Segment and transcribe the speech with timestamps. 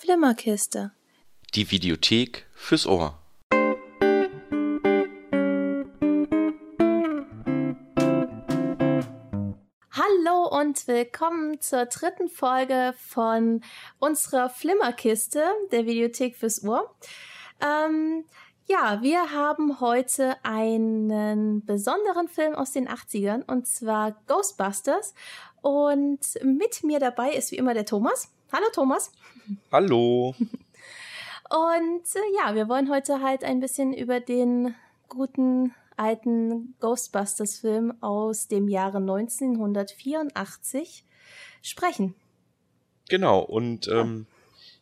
[0.00, 0.92] Flimmerkiste.
[1.54, 3.18] Die Videothek fürs Ohr.
[9.92, 13.62] Hallo und willkommen zur dritten Folge von
[13.98, 16.96] unserer Flimmerkiste, der Videothek fürs Ohr.
[17.60, 18.24] Ähm,
[18.68, 25.12] ja, wir haben heute einen besonderen Film aus den 80ern und zwar Ghostbusters.
[25.60, 28.32] Und mit mir dabei ist wie immer der Thomas.
[28.50, 29.12] Hallo Thomas.
[29.72, 30.34] Hallo.
[31.50, 34.74] Und äh, ja, wir wollen heute halt ein bisschen über den
[35.08, 41.04] guten alten Ghostbusters-Film aus dem Jahre 1984
[41.62, 42.14] sprechen.
[43.08, 44.26] Genau, und ähm,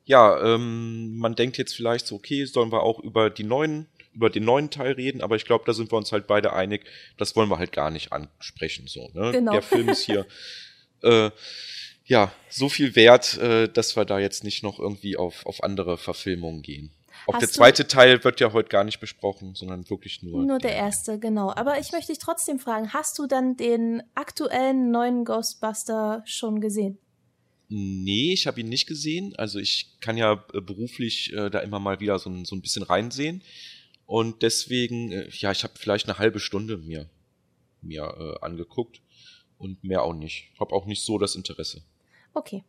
[0.04, 4.30] ja, ähm, man denkt jetzt vielleicht so, okay, sollen wir auch über die neuen, über
[4.30, 6.84] den neuen Teil reden, aber ich glaube, da sind wir uns halt beide einig,
[7.16, 8.86] das wollen wir halt gar nicht ansprechen.
[8.86, 9.32] So, ne?
[9.32, 9.52] Genau.
[9.52, 10.26] Der Film ist hier
[11.02, 11.30] äh,
[12.08, 15.96] ja so viel wert, äh, dass wir da jetzt nicht noch irgendwie auf, auf andere
[15.96, 16.90] Verfilmungen gehen.
[17.26, 20.44] Auch Hast der zweite Teil wird ja heute gar nicht besprochen, sondern wirklich nur.
[20.44, 21.52] Nur der erste, genau.
[21.54, 26.98] Aber ich möchte dich trotzdem fragen, hast du dann den aktuellen neuen Ghostbuster schon gesehen?
[27.68, 29.34] Nee, ich habe ihn nicht gesehen.
[29.36, 32.62] Also ich kann ja äh, beruflich äh, da immer mal wieder so ein, so ein
[32.62, 33.42] bisschen reinsehen.
[34.06, 37.10] Und deswegen, äh, ja, ich habe vielleicht eine halbe Stunde mir,
[37.82, 39.02] mir äh, angeguckt
[39.58, 40.50] und mehr auch nicht.
[40.58, 41.82] Habe auch nicht so das Interesse.
[42.38, 42.62] Okay.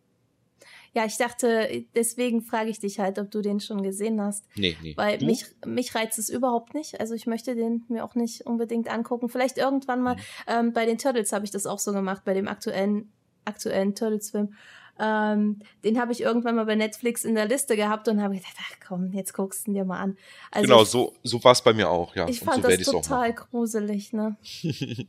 [0.95, 4.45] Ja, ich dachte, deswegen frage ich dich halt, ob du den schon gesehen hast.
[4.55, 4.97] Nee, nee.
[4.97, 5.25] Weil Du?
[5.25, 6.99] mich, mich reizt es überhaupt nicht.
[6.99, 9.29] Also ich möchte den mir auch nicht unbedingt angucken.
[9.29, 10.15] Vielleicht irgendwann mal.
[10.15, 10.21] Mhm.
[10.47, 13.11] Ähm, bei den Turtles habe ich das auch so gemacht, bei dem aktuellen,
[13.45, 14.55] aktuellen Turtles-Film.
[14.99, 18.55] Ähm, den habe ich irgendwann mal bei Netflix in der Liste gehabt und habe gedacht,
[18.59, 20.17] ach komm, jetzt guckst du ihn dir mal an.
[20.51, 22.27] Also genau, ich, so, so war es bei mir auch, ja.
[22.27, 24.35] ich und fand so das total gruselig, ne?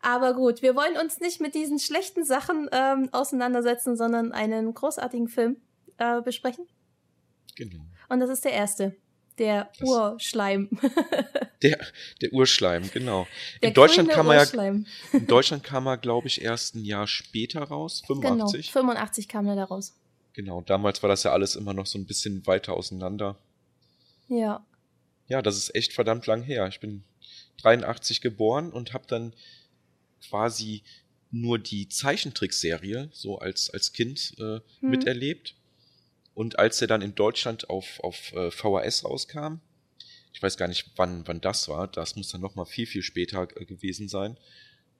[0.00, 5.28] Aber gut, wir wollen uns nicht mit diesen schlechten Sachen ähm, auseinandersetzen, sondern einen großartigen
[5.28, 5.56] Film
[5.98, 6.66] äh, besprechen.
[7.56, 7.80] Genau.
[8.08, 8.94] Und das ist der erste.
[9.38, 10.68] Der Das- Urschleim.
[11.60, 11.76] Der,
[12.22, 13.26] der Urschleim, genau.
[13.62, 14.62] Der in Deutschland kam er ja,
[15.12, 18.70] in Deutschland kam er, glaube ich, erst ein Jahr später raus, Genau, 85.
[18.70, 19.96] 85 kam er da raus.
[20.34, 23.36] Genau, damals war das ja alles immer noch so ein bisschen weiter auseinander.
[24.28, 24.64] Ja.
[25.26, 26.68] Ja, das ist echt verdammt lang her.
[26.68, 27.02] Ich bin
[27.62, 29.32] 83 geboren und habe dann
[30.26, 30.82] quasi
[31.30, 34.90] nur die Zeichentrickserie so als, als Kind äh, Mhm.
[34.90, 35.54] miterlebt.
[36.34, 39.56] Und als er dann in Deutschland auf, auf äh, VHS rauskam,
[40.32, 43.48] ich weiß gar nicht, wann, wann das war, das muss dann nochmal viel, viel später
[43.56, 44.36] äh, gewesen sein,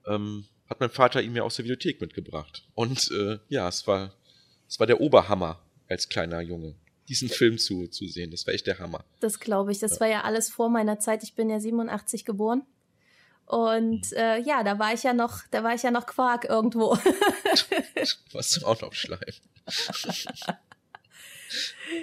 [0.06, 2.66] ähm, hat mein Vater ihn mir aus der Bibliothek mitgebracht.
[2.74, 4.14] Und äh, ja, es war,
[4.68, 6.74] es war der Oberhammer als kleiner Junge,
[7.08, 8.30] diesen Film zu, zu sehen.
[8.32, 9.04] Das war echt der Hammer.
[9.20, 9.78] Das glaube ich.
[9.78, 11.22] Das war ja alles vor meiner Zeit.
[11.22, 12.62] Ich bin ja 87 geboren.
[13.48, 16.90] Und äh, ja, da war ich ja noch, da war ich ja noch Quark irgendwo.
[18.32, 19.20] Was du auch noch Schleim.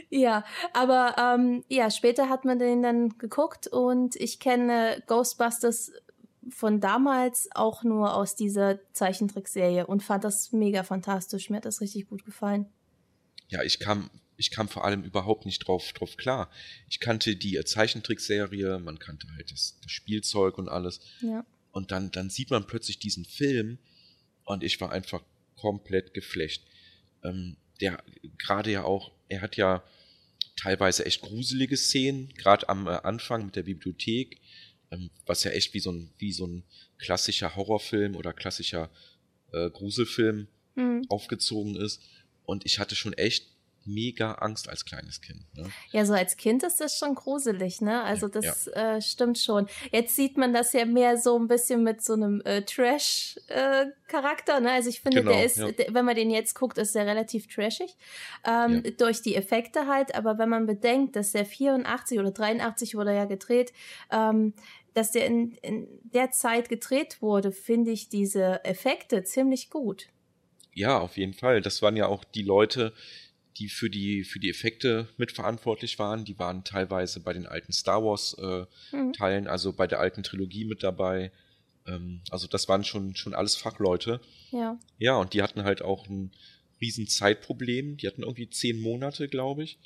[0.09, 5.91] ja, aber ähm, ja, später hat man den dann geguckt und ich kenne Ghostbusters
[6.49, 11.51] von damals auch nur aus dieser Zeichentrickserie und fand das mega fantastisch.
[11.51, 12.65] Mir hat das richtig gut gefallen.
[13.49, 16.51] Ja, ich kam, ich kam vor allem überhaupt nicht drauf, drauf klar.
[16.89, 20.99] Ich kannte die äh, Zeichentrickserie, man kannte halt das, das Spielzeug und alles.
[21.21, 21.45] Ja.
[21.71, 23.77] Und dann, dann sieht man plötzlich diesen Film
[24.45, 25.23] und ich war einfach
[25.55, 26.63] komplett geflecht.
[27.23, 28.03] Ähm, der
[28.37, 29.83] gerade ja auch, er hat ja
[30.55, 34.39] teilweise echt gruselige Szenen, gerade am äh, Anfang mit der Bibliothek,
[34.91, 36.63] ähm, was ja echt wie so ein, wie so ein
[36.97, 38.89] klassischer Horrorfilm oder klassischer
[39.51, 41.05] äh, Gruselfilm Hm.
[41.09, 42.01] aufgezogen ist.
[42.45, 43.47] Und ich hatte schon echt
[43.85, 45.45] mega Angst als kleines Kind.
[45.55, 45.69] Ne?
[45.91, 48.03] Ja, so als Kind ist das schon gruselig, ne?
[48.03, 49.67] Also Ja, das äh, stimmt schon.
[49.91, 54.71] Jetzt sieht man das ja mehr so ein bisschen mit so einem äh, Trash-Charakter, ne?
[54.71, 55.71] Also ich finde, Genau, der ist, ja.
[55.71, 57.95] der, wenn man den jetzt guckt, ist der relativ trashig.
[58.45, 58.91] Ähm, Ja.
[58.91, 63.25] Durch die Effekte halt, aber wenn man bedenkt, dass der 84 oder 83 wurde ja
[63.25, 63.73] gedreht,
[64.11, 64.53] ähm,
[64.93, 70.07] dass der in, in der Zeit gedreht wurde, finde ich diese Effekte ziemlich gut.
[70.73, 71.61] Ja, auf jeden Fall.
[71.61, 72.93] Das waren ja auch die Leute,
[73.57, 76.25] die für die, für die Effekte mitverantwortlich waren.
[76.25, 78.65] Die waren teilweise bei den alten Star Wars äh,
[78.95, 79.13] Mhm.
[79.13, 81.31] Teilen, also bei der alten Trilogie mit dabei.
[81.85, 84.19] Ähm, also das waren schon, schon alles Fachleute.
[84.51, 84.79] Ja.
[84.97, 86.31] Ja, und die hatten halt auch ein
[86.81, 87.97] riesen Zeitproblem.
[87.97, 89.77] Die hatten irgendwie zehn Monate, glaube ich.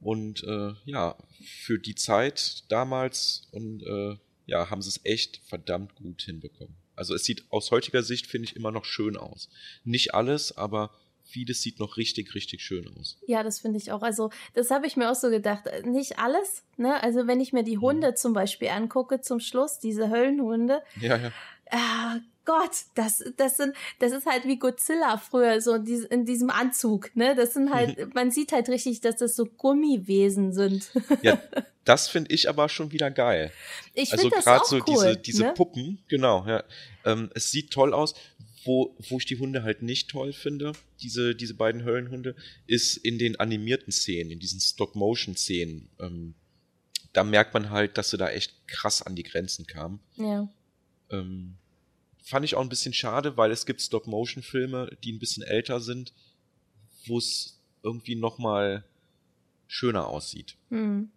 [0.00, 5.94] Und äh, ja, für die Zeit damals und äh, ja, haben sie es echt verdammt
[5.96, 6.74] gut hinbekommen.
[6.96, 9.48] Also es sieht aus heutiger Sicht, finde ich, immer noch schön aus.
[9.84, 10.90] Nicht alles, aber
[11.30, 13.16] vieles sieht noch richtig, richtig schön aus.
[13.26, 14.02] Ja, das finde ich auch.
[14.02, 15.64] Also, das habe ich mir auch so gedacht.
[15.84, 17.02] Nicht alles, ne?
[17.02, 21.28] Also, wenn ich mir die Hunde zum Beispiel angucke zum Schluss, diese Höllenhunde, Ja, ja.
[21.66, 27.14] äh, Gott, das, das sind, das ist halt wie Godzilla früher, so in, diesem Anzug,
[27.14, 27.36] ne?
[27.36, 30.90] Das sind halt, man sieht halt richtig, dass das so Gummiwesen sind.
[31.22, 31.40] Ja,
[31.84, 33.52] das finde ich aber schon wieder geil.
[33.94, 35.54] Ich also finde das gerade auch so cool, diese, diese ne?
[35.54, 36.64] Puppen, genau, ja.
[37.04, 38.14] Ähm, es sieht toll aus.
[38.64, 42.36] Wo, wo ich die Hunde halt nicht toll finde, diese, diese beiden Höllenhunde,
[42.66, 45.88] ist in den animierten Szenen, in diesen Stop-Motion-Szenen.
[45.98, 46.34] Ähm,
[47.12, 50.00] da merkt man halt, dass sie da echt krass an die Grenzen kamen.
[50.16, 50.48] Ja.
[51.10, 51.56] Ähm,
[52.22, 56.12] fand ich auch ein bisschen schade, weil es gibt Stop-Motion-Filme, die ein bisschen älter sind,
[57.06, 58.84] wo es irgendwie noch mal
[59.68, 60.56] schöner aussieht.
[60.68, 61.10] Hm.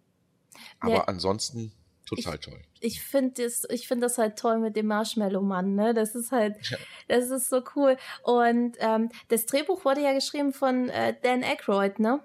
[0.80, 1.04] Aber Ja.
[1.04, 1.72] ansonsten
[2.06, 2.60] total toll.
[2.80, 5.94] ich finde das, ich finde das halt toll mit dem Marshmallow-Mann, ne?
[5.94, 6.76] Das ist halt, Ja.
[7.08, 7.96] das ist so cool.
[8.22, 12.20] Und ähm, das Drehbuch wurde ja geschrieben von äh, Dan Aykroyd, ne?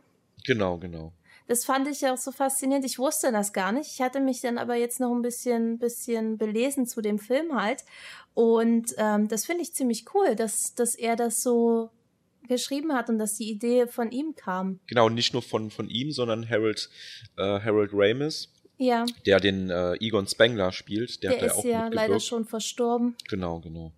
[0.45, 1.13] Genau, genau.
[1.47, 2.85] Das fand ich auch so faszinierend.
[2.85, 3.91] Ich wusste das gar nicht.
[3.91, 7.83] Ich hatte mich dann aber jetzt noch ein bisschen, bisschen belesen zu dem Film halt.
[8.35, 11.89] Und ähm, das finde ich ziemlich cool, dass, dass er das so
[12.47, 14.79] geschrieben hat und dass die Idee von ihm kam.
[14.87, 16.89] Genau, nicht nur von, von ihm, sondern Harold,
[17.37, 18.49] äh, Harold Ramis,
[18.79, 21.21] Ja, der den äh, Egon Spengler spielt.
[21.21, 23.15] Der, der, ist auch ja leider schon verstorben.
[23.27, 23.91] Genau, genau.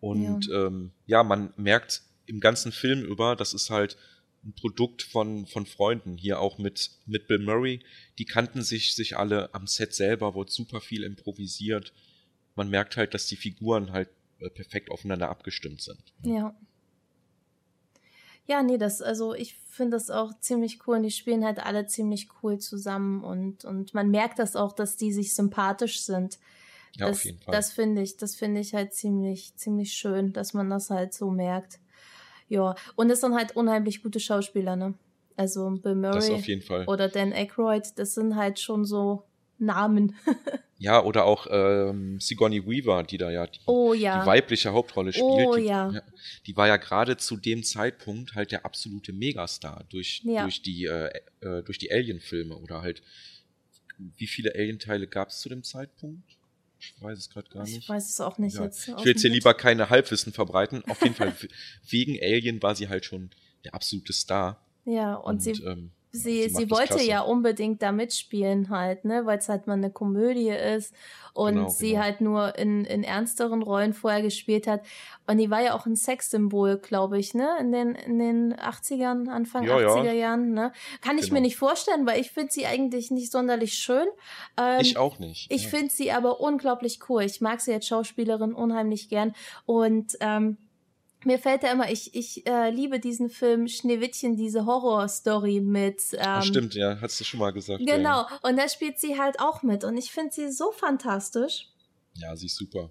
[0.00, 0.66] Und ja.
[0.66, 3.96] Ähm, ja, man merkt im ganzen Film über, das ist halt
[4.44, 7.80] ein Produkt von, von Freunden, hier auch mit, mit Bill Murray.
[8.18, 11.94] Die kannten sich, sich alle am Set selber, wurde super viel improvisiert.
[12.54, 14.08] Man merkt halt, dass die Figuren halt
[14.40, 16.12] äh, perfekt aufeinander abgestimmt sind.
[16.24, 16.54] Ja.
[18.46, 21.86] Ja, nee, das, also ich finde das auch ziemlich cool und die spielen halt alle
[21.86, 26.38] ziemlich cool zusammen und, und man merkt das auch, dass die sich sympathisch sind.
[26.96, 27.54] Ja, das, auf jeden Fall.
[27.54, 31.30] Das finde ich, das finde ich halt ziemlich, ziemlich schön, dass man das halt so
[31.30, 31.78] merkt.
[32.48, 34.94] Ja, und es sind halt unheimlich gute Schauspieler, ne?
[35.36, 39.24] Also Bill Murray oder Dan Aykroyd, das sind halt schon so
[39.58, 40.14] Namen.
[40.82, 44.20] Ja, oder auch ähm, Sigourney Weaver, die da ja die, Oh ja.
[44.20, 45.46] die weibliche Hauptrolle spielt.
[45.46, 45.92] Oh die, ja.
[46.46, 50.42] Die war ja gerade zu dem Zeitpunkt halt der absolute Megastar durch, Ja.
[50.42, 53.02] durch die, äh, äh, durch die Alien-Filme oder halt,
[54.16, 56.28] wie viele Alien-Teile gab es zu dem Zeitpunkt?
[56.80, 57.88] Ich weiß es gerade gar ich nicht.
[57.88, 58.64] weiß es auch nicht Ja.
[58.64, 58.88] jetzt.
[58.88, 60.82] Ich will jetzt hier lieber keine Halbwissen verbreiten.
[60.88, 61.32] Auf jeden Fall,
[61.88, 63.30] wegen Alien war sie halt schon
[63.64, 64.60] der absolute Star.
[64.84, 67.06] Ja, und, sie, ähm, sie, sie wollte klasse.
[67.08, 70.94] ja unbedingt da mitspielen halt, ne, weil es halt mal eine Komödie ist
[71.34, 72.02] und Genau, sie genau.
[72.02, 74.82] halt nur in, in ernsteren Rollen vorher gespielt hat.
[75.26, 79.28] Und die war ja auch ein Sexsymbol, glaube ich, ne, in den, in den 80ern,
[79.30, 79.88] Anfang Ja, ja.
[79.88, 80.72] 80er Jahren, ne.
[81.00, 81.34] Kann ich Genau.
[81.36, 84.06] mir nicht vorstellen, weil ich finde sie eigentlich nicht sonderlich schön.
[84.58, 85.50] Ähm, ich auch nicht.
[85.50, 85.68] ich ja.
[85.70, 87.22] finde sie aber unglaublich cool.
[87.22, 89.34] Ich mag sie als Schauspielerin unheimlich gern.
[89.64, 90.58] Und ähm,
[91.24, 96.02] mir fällt da immer, ich, ich äh, liebe diesen Film Schneewittchen, diese Horrorstory mit.
[96.12, 97.80] Ähm, Ah, stimmt, ja, hast du schon mal gesagt.
[97.80, 99.84] ja, Genau, und da spielt sie halt auch mit.
[99.84, 101.68] Und ich finde sie so fantastisch.
[102.14, 102.90] Ja, ja sie ist super.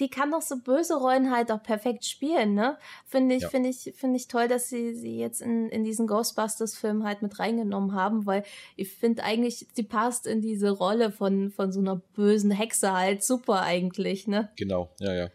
[0.00, 2.76] Die kann doch so böse Rollen halt auch perfekt spielen, ne?
[3.06, 3.48] Finde ich, Ja.
[3.48, 7.38] finde ich, finde ich toll, dass sie sie jetzt in, in diesen Ghostbusters-Film halt mit
[7.38, 8.42] reingenommen haben, weil
[8.76, 13.22] ich finde eigentlich, sie passt in diese Rolle von, von so einer bösen Hexe halt
[13.22, 14.50] super eigentlich, ne?
[14.56, 15.30] Genau, ja, ja.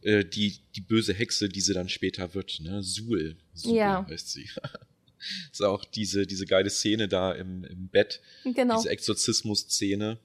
[0.00, 2.82] Äh, die, die böse Hexe, die sie dann später wird, ne?
[2.82, 3.36] Sul.
[3.52, 4.06] Sul Ja.
[4.08, 4.48] heißt sie.
[5.52, 8.76] ist auch diese, diese geile Szene da im, im Bett, Genau.
[8.78, 10.18] diese Exorzismus-Szene.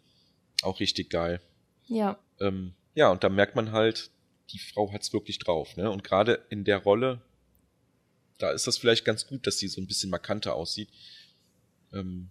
[0.62, 1.42] Auch richtig geil.
[1.88, 2.18] Ja.
[2.40, 4.12] Ähm, ja, und da merkt man halt,
[4.50, 5.90] die Frau hat's wirklich drauf, ne?
[5.90, 7.22] Und gerade in der Rolle,
[8.38, 10.90] da ist das vielleicht ganz gut, dass sie so ein bisschen markanter aussieht.
[11.92, 12.30] Ähm,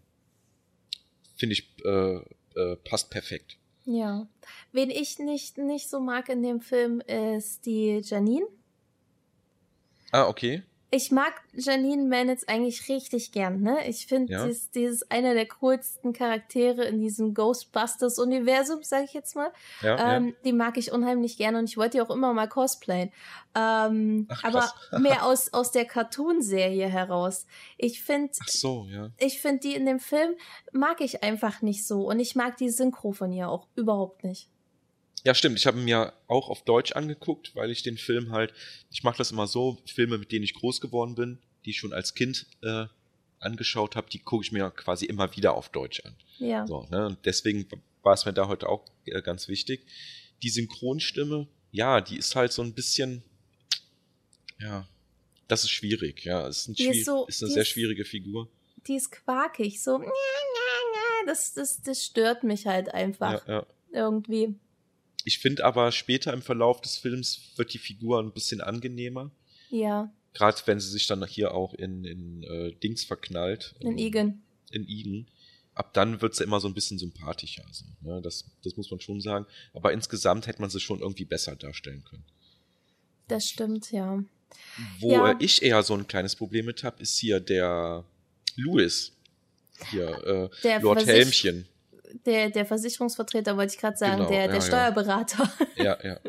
[1.36, 2.20] Finde ich, äh,
[2.54, 3.56] äh, passt perfekt.
[3.84, 4.28] Ja.
[4.72, 8.46] Wen ich nicht, nicht so mag in dem Film ist die Janine.
[10.12, 10.62] Ah, okay.
[10.94, 13.78] Ich mag Janine Manitz eigentlich richtig gern, ne?
[13.88, 14.44] Ich finde, Ja.
[14.44, 19.50] die, ist, die ist einer der coolsten Charaktere in diesem Ghostbusters-Universum, sag ich jetzt mal.
[19.80, 20.16] Ja, ja.
[20.16, 23.10] Ähm, die mag ich unheimlich gern und ich wollte die auch immer mal cosplayen.
[23.54, 24.70] Ähm, Ach, aber
[25.00, 27.46] mehr aus, aus der Cartoon-Serie heraus.
[27.78, 29.08] Ich finde, so, ja.
[29.18, 30.34] ich finde die in dem Film
[30.72, 34.50] mag ich einfach nicht so und ich mag die Synchro von ihr auch überhaupt nicht.
[35.24, 35.56] Ja, stimmt.
[35.58, 38.52] Ich habe ihn mir auch auf Deutsch angeguckt, weil ich den Film halt,
[38.90, 41.92] ich mache das immer so, Filme, mit denen ich groß geworden bin, die ich schon
[41.92, 42.86] als Kind äh,
[43.38, 46.14] angeschaut habe, die gucke ich mir quasi immer wieder auf Deutsch an.
[46.38, 46.66] Ja.
[46.66, 47.06] So, ne?
[47.06, 47.66] Und deswegen
[48.02, 49.86] war es mir da heute auch äh, ganz wichtig.
[50.42, 53.22] Die Synchronstimme, ja, die ist halt so ein bisschen,
[54.60, 54.88] ja,
[55.46, 56.46] das ist schwierig, ja.
[56.48, 58.48] Es ist, ein Die ist so- ist eine sehr ist- schwierige Figur.
[58.88, 60.02] Die ist quakig, so.
[61.24, 63.66] Das, das, das stört mich halt einfach Ja, ja.
[63.92, 64.56] irgendwie.
[65.24, 69.30] Ich finde aber später im Verlauf des Films wird die Figur ein bisschen angenehmer.
[69.70, 73.74] Ja, Gerade wenn sie sich dann hier auch in, in äh, Dings verknallt.
[73.80, 74.42] in Egan.
[74.70, 75.26] In Igen.
[75.74, 77.64] ab dann wird sie immer so ein bisschen sympathischer.
[77.66, 78.22] Also, ne?
[78.22, 79.46] das, das muss man schon sagen.
[79.74, 82.24] Aber insgesamt hätte man sie schon irgendwie besser darstellen können.
[83.28, 84.24] Das stimmt, ja.
[85.00, 85.36] Wo ja.
[85.38, 88.04] ich eher so ein kleines Problem mit habe, ist hier der
[88.56, 89.12] Louis.
[89.90, 91.66] Hier, äh, der Lord Helmchen.
[92.26, 95.52] Der, der Versicherungsvertreter, wollte ich gerade sagen, genau, der, der ja, Steuerberater.
[95.76, 96.20] Ja, ja.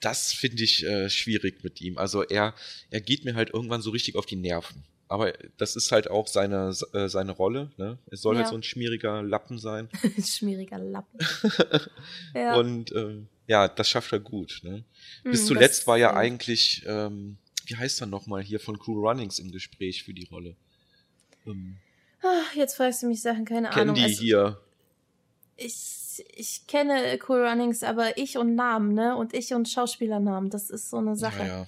[0.00, 1.98] Das finde ich äh, schwierig mit ihm.
[1.98, 2.54] Also er,
[2.90, 6.26] er geht mir halt irgendwann so richtig auf die Nerven aber das ist halt auch
[6.26, 7.70] seine, äh, seine Rolle.
[7.76, 7.98] Ne?
[8.10, 8.50] Es soll halt ja.
[8.50, 9.88] halt so ein schmieriger Lappen sein.
[10.24, 11.18] schmieriger Lappen.
[12.34, 12.56] ja.
[12.56, 14.60] Und äh, ja, das schafft er gut.
[14.62, 14.84] Ne?
[15.24, 19.38] Mm, Bis zuletzt war ja eigentlich, ähm, wie heißt er nochmal hier von Cool Runnings
[19.38, 20.56] im Gespräch für die Rolle.
[21.46, 21.76] Ähm,
[22.26, 23.94] Ach, jetzt fragst du mich Sachen, keine Ahnung.
[23.94, 24.60] Kennen die also, hier?
[25.56, 29.16] Ich, ich kenne Cool Runnings, aber ich und Namen, ne?
[29.16, 31.38] Und ich und Schauspielernamen, das ist so eine Sache.
[31.38, 31.66] Ja, ja.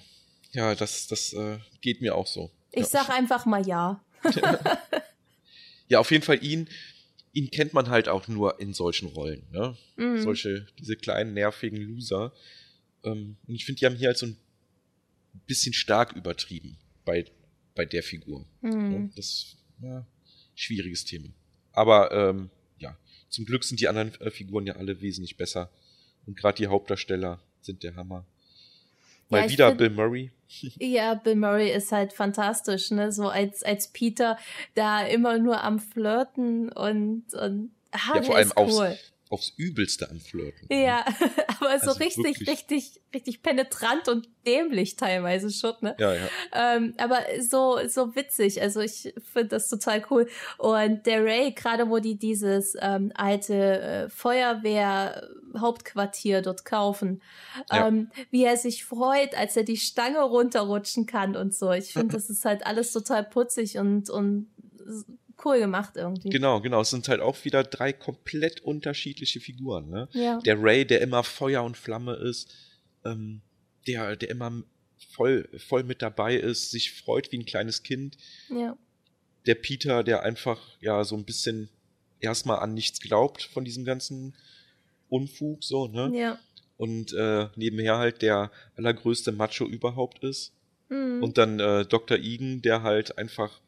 [0.51, 2.51] ja das, das äh, geht mir auch so.
[2.71, 4.03] Ich sag einfach mal ja.
[5.87, 6.69] ja, auf jeden Fall ihn,
[7.33, 9.77] ihn kennt man halt auch nur in solchen Rollen, ne?
[9.95, 10.21] Mhm.
[10.21, 12.33] Solche, diese kleinen, nervigen Loser.
[13.03, 14.37] Ähm, und ich finde, die haben hier halt so ein
[15.47, 17.25] bisschen stark übertrieben bei,
[17.75, 18.45] bei der Figur.
[18.61, 18.91] Mhm.
[18.91, 20.05] Ja, das, ja,
[20.59, 21.29] schwieriges Thema.
[21.71, 22.97] Aber, ähm, ja,
[23.29, 25.69] zum Glück sind die anderen äh, Figuren ja alle wesentlich besser.
[26.25, 28.25] Und gerade die Hauptdarsteller sind der Hammer.
[29.29, 30.31] Mal ja, wieder find, Bill Murray.
[30.79, 33.11] Ja, Bill Murray ist halt fantastisch, ne?
[33.11, 34.37] So als, als Peter
[34.73, 38.63] da immer nur am Flirten und, und ah, ja, vor allem cool.
[38.63, 40.67] aufs, aufs Übelste am Flirten.
[40.71, 41.05] Ja,
[41.59, 42.49] aber so also richtig, wirklich.
[42.49, 45.95] richtig, richtig penetrant und dämlich teilweise schon, ne?
[45.99, 46.27] Ja, ja.
[46.51, 48.59] Ähm, aber so, so witzig.
[48.61, 50.27] Also ich finde das total cool.
[50.57, 57.21] Und der Ray, gerade wo die dieses ähm, alte äh, Feuerwehr-Hauptquartier dort kaufen,
[57.71, 57.87] ja.
[57.87, 61.71] ähm, wie er sich freut, als er die Stange runterrutschen kann und so.
[61.71, 64.47] Ich finde, das ist halt alles total putzig und, und
[65.45, 66.29] cool gemacht irgendwie.
[66.29, 66.81] Genau, genau.
[66.81, 69.89] Es sind halt auch wieder drei komplett unterschiedliche Figuren.
[69.89, 70.07] Ne?
[70.13, 70.39] Ja.
[70.39, 72.53] Der Ray, der immer Feuer und Flamme ist,
[73.05, 73.41] ähm,
[73.87, 74.63] der, der immer
[75.11, 78.17] voll, voll mit dabei ist, sich freut wie ein kleines Kind.
[78.49, 78.77] Ja.
[79.45, 81.69] Der Peter, der einfach ja so ein bisschen
[82.19, 84.35] erstmal an nichts glaubt von diesem ganzen
[85.07, 86.11] Unfug, so, ne?
[86.13, 86.39] Ja.
[86.77, 90.53] Und äh, nebenher halt der allergrößte Macho überhaupt ist.
[90.89, 91.23] Mhm.
[91.23, 92.17] Und dann äh, Dr.
[92.17, 93.59] Igen, der halt einfach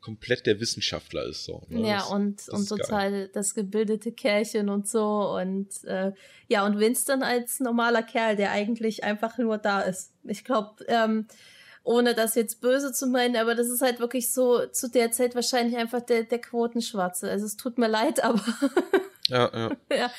[0.00, 1.62] komplett der Wissenschaftler ist so.
[1.68, 1.86] Ne?
[1.86, 3.30] Ja, das, und, das und total geil.
[3.32, 6.12] das gebildete Kerlchen und so und äh,
[6.48, 10.12] ja, und Winston als normaler Kerl, der eigentlich einfach nur da ist.
[10.24, 11.26] Ich glaube, ähm,
[11.82, 15.34] ohne das jetzt böse zu meinen, aber das ist halt wirklich so zu der Zeit
[15.34, 17.30] wahrscheinlich einfach der, der Quotenschwarze.
[17.30, 18.44] Also es tut mir leid, aber
[19.28, 19.76] ja, ja.
[19.96, 20.10] ja.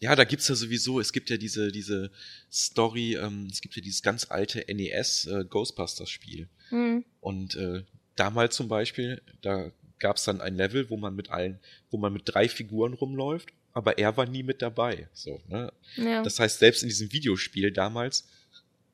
[0.00, 2.10] Ja, da gibt's ja sowieso, es gibt ja diese, diese
[2.52, 6.48] Story, ähm, es gibt ja dieses ganz alte NES äh, Ghostbusters Spiel.
[6.70, 7.04] Mhm.
[7.20, 7.84] Und äh,
[8.16, 11.58] damals zum Beispiel, da gab es dann ein Level, wo man mit allen,
[11.90, 15.08] wo man mit drei Figuren rumläuft, aber er war nie mit dabei.
[15.12, 15.72] So, ne?
[15.96, 16.22] Ja.
[16.22, 18.28] Das heißt, selbst in diesem Videospiel damals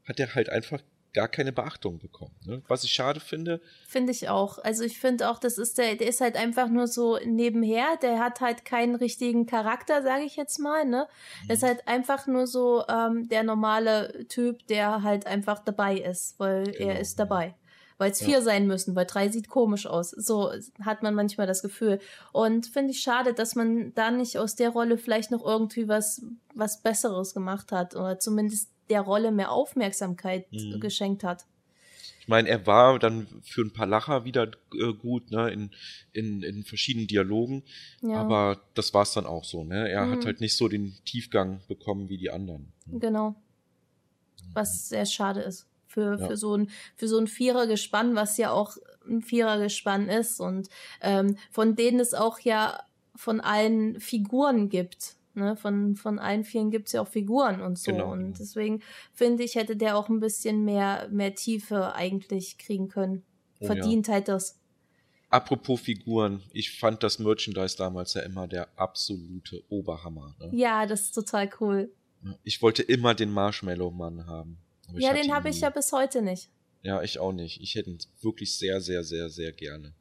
[0.05, 0.81] hat er halt einfach
[1.13, 2.35] gar keine Beachtung bekommen.
[2.47, 2.63] Ne?
[2.69, 3.61] Was ich schade finde.
[3.87, 4.59] Finde ich auch.
[4.59, 7.97] Also ich finde auch, das ist der, der ist halt einfach nur so nebenher.
[8.01, 10.85] Der hat halt keinen richtigen Charakter, sage ich jetzt mal.
[10.85, 11.09] Ne,
[11.43, 11.49] mhm.
[11.49, 16.39] er ist halt einfach nur so ähm, der normale Typ, der halt einfach dabei ist,
[16.39, 16.91] weil genau.
[16.91, 17.55] er ist dabei
[18.01, 18.41] weil es vier ja.
[18.41, 20.11] sein müssen, weil drei sieht komisch aus.
[20.11, 22.01] So hat man manchmal das Gefühl.
[22.33, 26.23] Und finde ich schade, dass man da nicht aus der Rolle vielleicht noch irgendwie was,
[26.55, 30.81] was Besseres gemacht hat oder zumindest der Rolle mehr Aufmerksamkeit mhm.
[30.81, 31.45] geschenkt hat.
[32.21, 35.71] Ich meine, er war dann für ein paar Lacher wieder äh, gut, ne, in,
[36.15, 37.65] in, in verschiedenen Dialogen.
[38.01, 38.15] Ja.
[38.15, 39.91] Aber das war es dann auch so, ne?
[39.91, 40.13] Er mhm.
[40.13, 42.73] hat halt nicht so den Tiefgang bekommen wie die anderen.
[42.87, 43.35] Genau.
[44.55, 46.27] Was sehr schade ist für, ja.
[46.27, 48.77] für so ein, für so ein Vierergespann, was ja auch
[49.09, 50.69] ein Vierergespann ist und
[51.01, 52.81] ähm, von denen es auch ja
[53.17, 55.17] von allen Figuren gibt.
[55.35, 57.93] Ne, von, von allen Vieren gibt es ja auch Figuren und so.
[57.93, 58.11] Genau.
[58.11, 58.83] Und deswegen
[59.13, 63.23] finde ich, hätte der auch ein bisschen mehr, mehr Tiefe eigentlich kriegen können.
[63.61, 64.15] Oh, Verdient ja.
[64.15, 64.59] halt das.
[65.29, 70.35] Apropos Figuren, ich fand das Merchandise damals ja immer der absolute Oberhammer.
[70.41, 70.51] Ne?
[70.53, 71.93] Ja, das ist total cool.
[72.43, 74.59] Ich wollte immer den Marshmallow-Mann haben.
[74.97, 76.51] Ja, den habe ich ja bis heute nicht.
[76.83, 77.61] Ja, ich auch nicht.
[77.61, 79.93] Ich hätte ihn wirklich sehr, sehr, sehr, sehr gerne.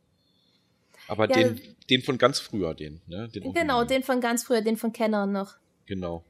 [1.08, 3.28] Aber ja, den, den von ganz früher, den, ne?
[3.30, 5.58] Den genau, den von ganz früher, den von Kenner noch.
[5.86, 6.24] Genau.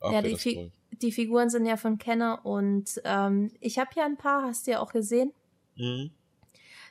[0.00, 4.04] Ach, ja, die, Fi die, Figuren sind ja von Kenner und ähm, ich habe ja
[4.04, 5.32] ein paar, hast du ja auch gesehen.
[5.76, 6.10] Mhm.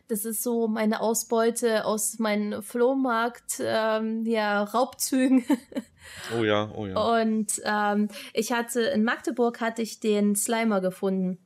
[0.10, 5.44] Das ist so meine Ausbeute aus meinen Flohmarkt, ähm, ja, Raubzügen.
[6.38, 7.22] Oh ja, oh ja.
[7.22, 11.38] Und ähm, ich hatte, in Magdeburg hatte ich den Slimer gefunden.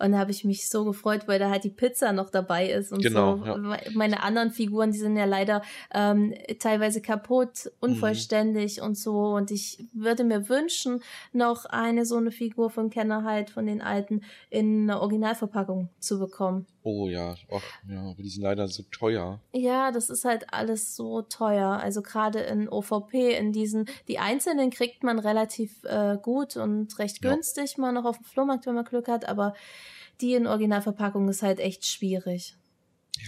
[0.00, 2.92] Und da habe ich mich so gefreut, weil da halt die Pizza noch dabei ist
[2.92, 3.44] und Genau, so.
[3.46, 3.56] ja.
[3.94, 5.62] Meine anderen Figuren, die sind ja leider
[5.94, 8.84] ähm, teilweise kaputt, unvollständig Mhm.
[8.86, 9.26] und so.
[9.36, 11.00] Und ich würde mir wünschen,
[11.32, 16.18] noch eine so eine Figur von Kenner halt, von den alten, in einer Originalverpackung zu
[16.18, 16.66] bekommen.
[16.84, 19.40] Oh ja, ach, ja, aber die sind leider so teuer.
[19.52, 21.68] Ja, das ist halt alles so teuer.
[21.80, 27.22] Also gerade in OVP, in diesen, die einzelnen kriegt man relativ äh, gut und recht
[27.22, 27.30] Ja.
[27.32, 29.54] günstig mal noch auf dem Flohmarkt, wenn man Glück hat, aber
[30.20, 32.56] die in Originalverpackung ist halt echt schwierig.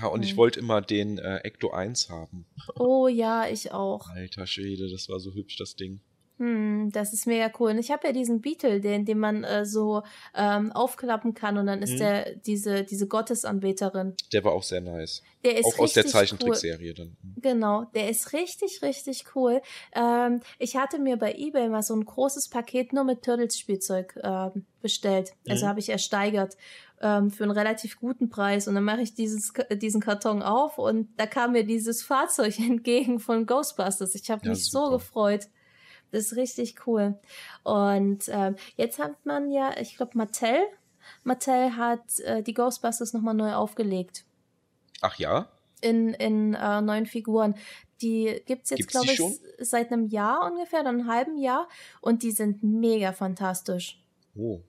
[0.01, 0.37] Ja, und ich Mhm.
[0.39, 2.47] wollte immer den äh, Ecto 1 haben.
[2.77, 4.09] Oh ja, ich auch.
[4.09, 6.01] Alter Schwede, das war so hübsch, das Ding.
[6.39, 7.71] Hm, das ist mega cool.
[7.71, 10.03] Und ich habe ja diesen Beetle, den, den man äh, so
[10.35, 11.99] ähm, aufklappen kann und dann ist Mhm.
[11.99, 14.17] der diese, diese Gottesanbeterin.
[14.33, 15.23] Der war auch sehr nice.
[15.45, 17.17] Der ist auch aus der Zeichentrickserie dann.
[17.23, 17.33] Cool.
[17.43, 19.61] Genau, der ist richtig, richtig cool.
[19.95, 24.67] Ähm, ich hatte mir bei Ebay mal so ein großes Paket nur mit Turtles-Spielzeug ähm,
[24.81, 25.33] bestellt.
[25.49, 25.69] Also Mhm.
[25.71, 26.57] habe ich ersteigert
[27.01, 28.67] ähm, für einen relativ guten Preis.
[28.69, 33.19] Und dann mache ich dieses, diesen Karton auf und da kam mir dieses Fahrzeug entgegen
[33.21, 34.15] von Ghostbusters.
[34.15, 34.99] Ich habe Ja, mich so super.
[34.99, 35.47] gefreut.
[36.15, 37.19] Das ist richtig cool.
[37.65, 40.59] Und ähm, jetzt hat man ja, ich glaube, Mattel.
[41.25, 44.25] Mattel hat äh, die Ghostbusters nochmal neu aufgelegt
[45.01, 45.49] Ach ja?
[45.81, 47.57] in, in äh, neuen Figuren.
[48.01, 49.35] Die gibt's jetzt, Gibt's glaube die ich, schon?
[49.59, 51.69] seit einem Jahr ungefähr, oder einem halben Jahr.
[52.01, 54.01] Und die sind mega fantastisch.
[54.37, 54.61] Oh.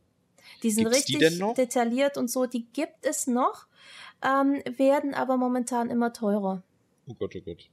[0.64, 1.54] Die sind Gibt's die richtig noch?
[1.54, 2.48] detailliert und so.
[2.48, 3.68] Die gibt es noch,
[4.24, 6.64] ähm, werden aber momentan immer teurer.
[7.08, 7.70] Oh Gott, oh Gott.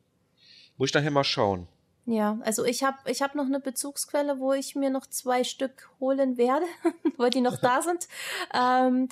[0.77, 1.69] Muss ich nachher mal schauen.
[2.05, 5.89] Ja, also ich habe ich hab noch eine Bezugsquelle, wo ich mir noch zwei Stück
[6.01, 6.67] holen werde,
[7.17, 8.09] weil die noch da sind.
[8.53, 9.09] Ähm,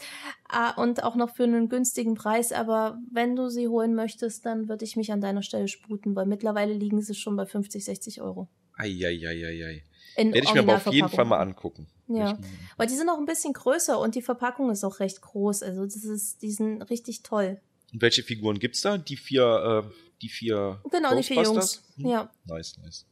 [0.48, 2.52] ah, und auch noch für einen günstigen Preis.
[2.52, 6.26] Aber wenn du sie holen möchtest, dann würde ich mich an deiner Stelle sputen, weil
[6.26, 8.48] mittlerweile liegen sie schon bei 50, 60 Euro.
[8.76, 9.84] Eieieiei.
[10.16, 11.08] In Werde ich mir aber auf jeden.
[11.08, 11.86] Fall mal angucken.
[12.08, 12.36] Ja.
[12.76, 15.62] Weil die sind auch ein bisschen größer und die Verpackung ist auch recht groß.
[15.62, 17.60] Also das ist, die sind richtig toll.
[17.92, 18.98] Und welche Figuren gibt's da?
[18.98, 21.82] Die vier, äh, die vier Genau, die vier Jungs.
[21.96, 22.06] Hm?
[22.06, 22.30] Ja.
[22.44, 23.06] Nice, nice.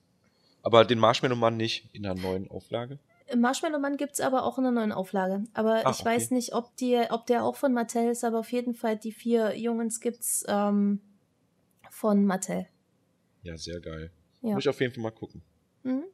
[0.62, 2.98] Aber den Marshmallow-Mann nicht in der neuen Auflage?
[3.36, 5.44] Marshmallow Man gibt's aber auch in einer neuen Auflage.
[5.52, 6.34] Aber Ach, ich weiß okay.
[6.34, 9.56] nicht, ob, die, ob der auch von Mattel ist, aber auf jeden Fall die vier
[9.58, 11.00] Jungs gibt's ähm,
[11.90, 12.66] von Mattel.
[13.42, 14.10] Ja, sehr geil.
[14.40, 14.54] Ja.
[14.54, 15.42] Muss ich auf jeden Fall mal gucken.
[15.83, 16.04] Mhm.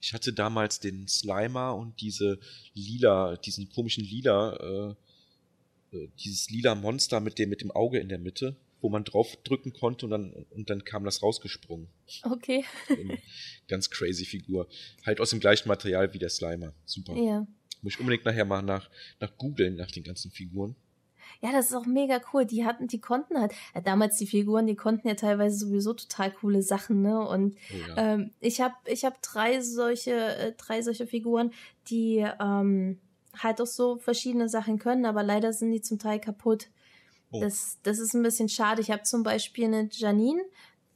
[0.00, 2.38] Ich hatte damals den Slimer und diese
[2.74, 8.08] lila, diesen komischen lila, äh, äh, dieses lila Monster mit dem, mit dem Auge in
[8.08, 11.88] der Mitte, wo man drauf drücken konnte und dann, und dann kam das rausgesprungen.
[12.22, 12.64] Okay.
[13.68, 14.68] Ganz crazy Figur.
[15.04, 16.72] Halt aus dem gleichen Material wie der Slimer.
[16.84, 17.14] Super.
[17.14, 17.46] Ja.
[17.82, 20.76] Muss ich unbedingt nachher mal nach, nach googeln, nach den ganzen Figuren.
[21.40, 22.44] Ja, das ist auch mega cool.
[22.44, 26.32] Die hatten, die konnten halt, ja, damals die Figuren, die konnten ja teilweise sowieso total
[26.32, 27.20] coole Sachen, ne?
[27.20, 28.14] Und Oh ja.
[28.14, 31.52] Ähm, ich habe ich hab drei solche äh, drei solche Figuren,
[31.88, 32.98] die ähm,
[33.36, 36.68] halt auch so verschiedene Sachen können, aber leider sind die zum Teil kaputt.
[37.30, 37.40] Oh.
[37.40, 38.80] Das, das ist ein bisschen schade.
[38.80, 40.42] Ich habe zum Beispiel eine Janine,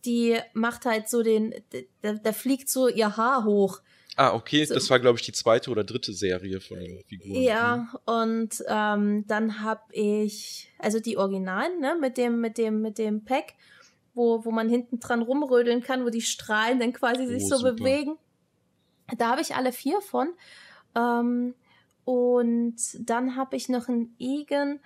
[0.05, 1.55] die macht halt so den,
[2.01, 3.81] da, da fliegt so ihr Haar hoch.
[4.17, 7.41] ah, okay, so- das war, glaube ich, die zweite oder dritte Serie von den Figuren.
[7.43, 12.99] Ja, und ähm, dann habe ich, also die Originalen, ne, mit dem, mit dem, mit
[12.99, 13.55] dem Pack,
[14.15, 17.57] wo, wo man hinten dran rumrödeln kann, wo die Strahlen dann quasi sich Oh, so
[17.59, 17.73] super.
[17.75, 18.17] bewegen.
[19.19, 20.33] Da habe ich alle vier von.
[20.95, 21.55] Ähm,
[22.05, 24.81] und dann habe ich noch einen Igen,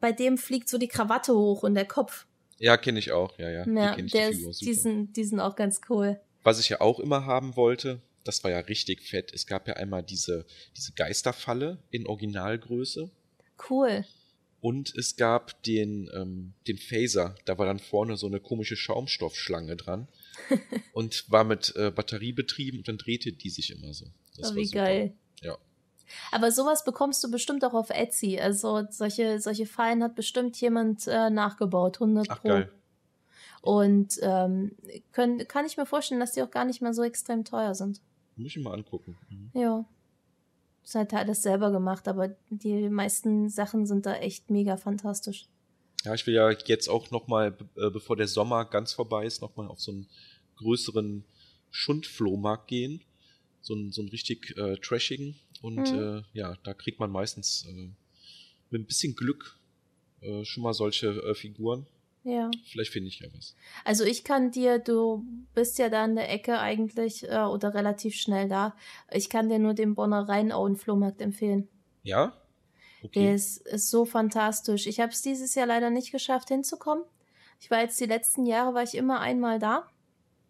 [0.00, 2.26] bei dem fliegt so die Krawatte hoch und der Kopf.
[2.58, 3.64] Ja, kenne ich auch, ja, ja.
[3.64, 6.20] Die Ja, ich, der die ist, die, sind, die sind auch ganz cool.
[6.42, 9.32] Was ich ja auch immer haben wollte, das war ja richtig fett.
[9.32, 10.44] Es gab ja einmal diese,
[10.76, 13.10] diese Geisterfalle in Originalgröße
[13.70, 14.04] Cool.
[14.60, 17.34] und es gab den, ähm, den Phaser.
[17.44, 20.08] Da war dann vorne so eine komische Schaumstoffschlange dran
[20.92, 24.06] und war mit äh, Batterie betrieben und dann drehte die sich immer so.
[24.36, 24.84] Das Oh, wie super.
[24.84, 25.14] geil.
[25.42, 25.56] Ja.
[26.32, 28.38] Aber sowas bekommst du bestimmt auch auf Etsy.
[28.38, 32.48] Also solche, solche Fallen hat bestimmt jemand äh, nachgebaut, 100 Ach, Pro.
[32.48, 32.72] geil.
[33.60, 34.72] Und ähm,
[35.12, 38.00] können, kann ich mir vorstellen, dass die auch gar nicht mehr so extrem teuer sind.
[38.36, 39.18] Muss ich mal angucken.
[39.28, 39.50] Mhm.
[39.60, 39.84] Ja.
[40.84, 45.46] Ist halt alles selber gemacht, aber die meisten Sachen sind da echt mega fantastisch.
[46.04, 49.68] Ja, ich will ja jetzt auch nochmal, äh, bevor der Sommer ganz vorbei ist, nochmal
[49.68, 50.08] auf so einen
[50.56, 51.24] größeren
[51.70, 53.02] Schundflohmarkt gehen.
[53.60, 55.36] So einen, so einen richtig äh, trashigen.
[55.62, 55.98] Und Mhm.
[55.98, 57.90] äh, ja, da kriegt man meistens äh,
[58.70, 59.58] mit ein bisschen Glück
[60.20, 61.86] äh, schon mal solche äh, Figuren.
[62.24, 62.50] Ja.
[62.70, 63.54] Vielleicht finde ich ja was.
[63.84, 68.14] Also ich kann dir, du bist ja da in der Ecke eigentlich äh, oder relativ
[68.16, 68.76] schnell da.
[69.10, 71.68] Ich kann dir nur den Bonner Rheinauen-Flohmarkt empfehlen.
[72.02, 72.34] Ja?
[73.02, 73.34] Der Okay.
[73.34, 74.86] ist, ist so fantastisch.
[74.86, 77.04] Ich habe es dieses Jahr leider nicht geschafft hinzukommen.
[77.60, 79.88] Ich war jetzt die letzten Jahre, war ich immer einmal da.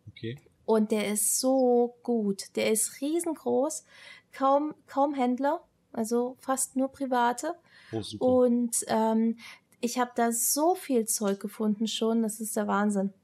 [0.09, 0.39] Okay.
[0.69, 2.55] Und der ist so gut.
[2.55, 3.87] Der ist riesengroß,
[4.35, 5.63] kaum, kaum Händler.
[5.95, 7.55] Also fast nur private.
[7.91, 8.23] Oh, super.
[8.27, 9.39] Und ähm,
[9.81, 13.15] ich habe da so viel Zeug gefunden schon, das ist der Wahnsinn.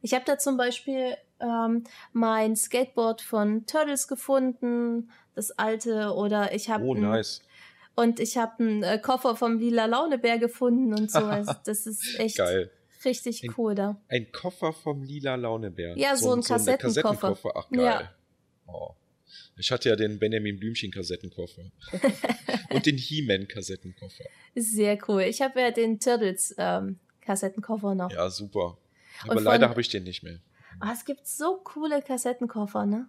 [0.00, 6.68] Ich habe da zum Beispiel ähm, mein Skateboard von Turtles gefunden, das alte, oder ich
[6.68, 7.42] habe oh, nice.
[7.94, 11.20] und ich habe einen äh, Koffer vom Lila Launebär gefunden und so.
[11.20, 12.72] Also das ist echt Geil.
[13.04, 14.00] Richtig Ein- cool da.
[14.08, 15.96] Ein Koffer vom lila Launebär.
[15.98, 17.52] Ja, so ein eine Kassettenkoffer.
[17.56, 17.84] Ach, geil.
[17.84, 18.12] Ja.
[18.66, 18.94] Oh.
[19.56, 21.62] Ich hatte ja den Benjamin Blümchen Kassettenkoffer.
[22.70, 24.24] Und den He-Man Kassettenkoffer.
[24.54, 25.22] Sehr cool.
[25.22, 28.10] Ich habe ja den Turtles ähm, Kassettenkoffer noch.
[28.10, 28.78] Ja, super.
[29.24, 30.38] Aber von- leider habe ich den nicht mehr.
[30.80, 33.08] Ah, es gibt so coole Kassettenkoffer, ne?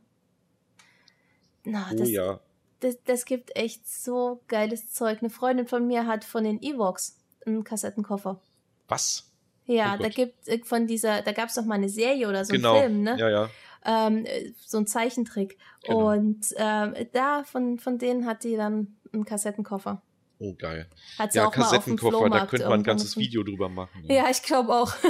[1.64, 2.40] Na, Oh das, ja.
[2.82, 5.20] das, das gibt echt so geiles Zeug.
[5.22, 8.42] Eine Freundin von mir hat von den Evox einen Kassettenkoffer.
[8.88, 9.32] Was?
[9.66, 12.54] Ja, da gibt äh, von dieser, da gab es doch mal eine Serie oder so
[12.54, 12.74] genau.
[12.74, 13.18] einen Film, ne?
[13.20, 13.50] Ja, ja.
[13.86, 15.58] Ähm, äh, so ein Zeichentrick.
[15.84, 16.12] Genau.
[16.12, 20.02] Und ähm, da von, von denen hat die dann einen Kassettenkoffer.
[20.40, 20.90] Oh, geil.
[21.18, 23.16] Hat sie Ja, auch mal auf Kassettenkoffer, da könnte man ein ganzes.
[23.18, 24.06] Video drüber machen.
[24.06, 24.16] ne?
[24.16, 24.94] Ja, ich glaube auch.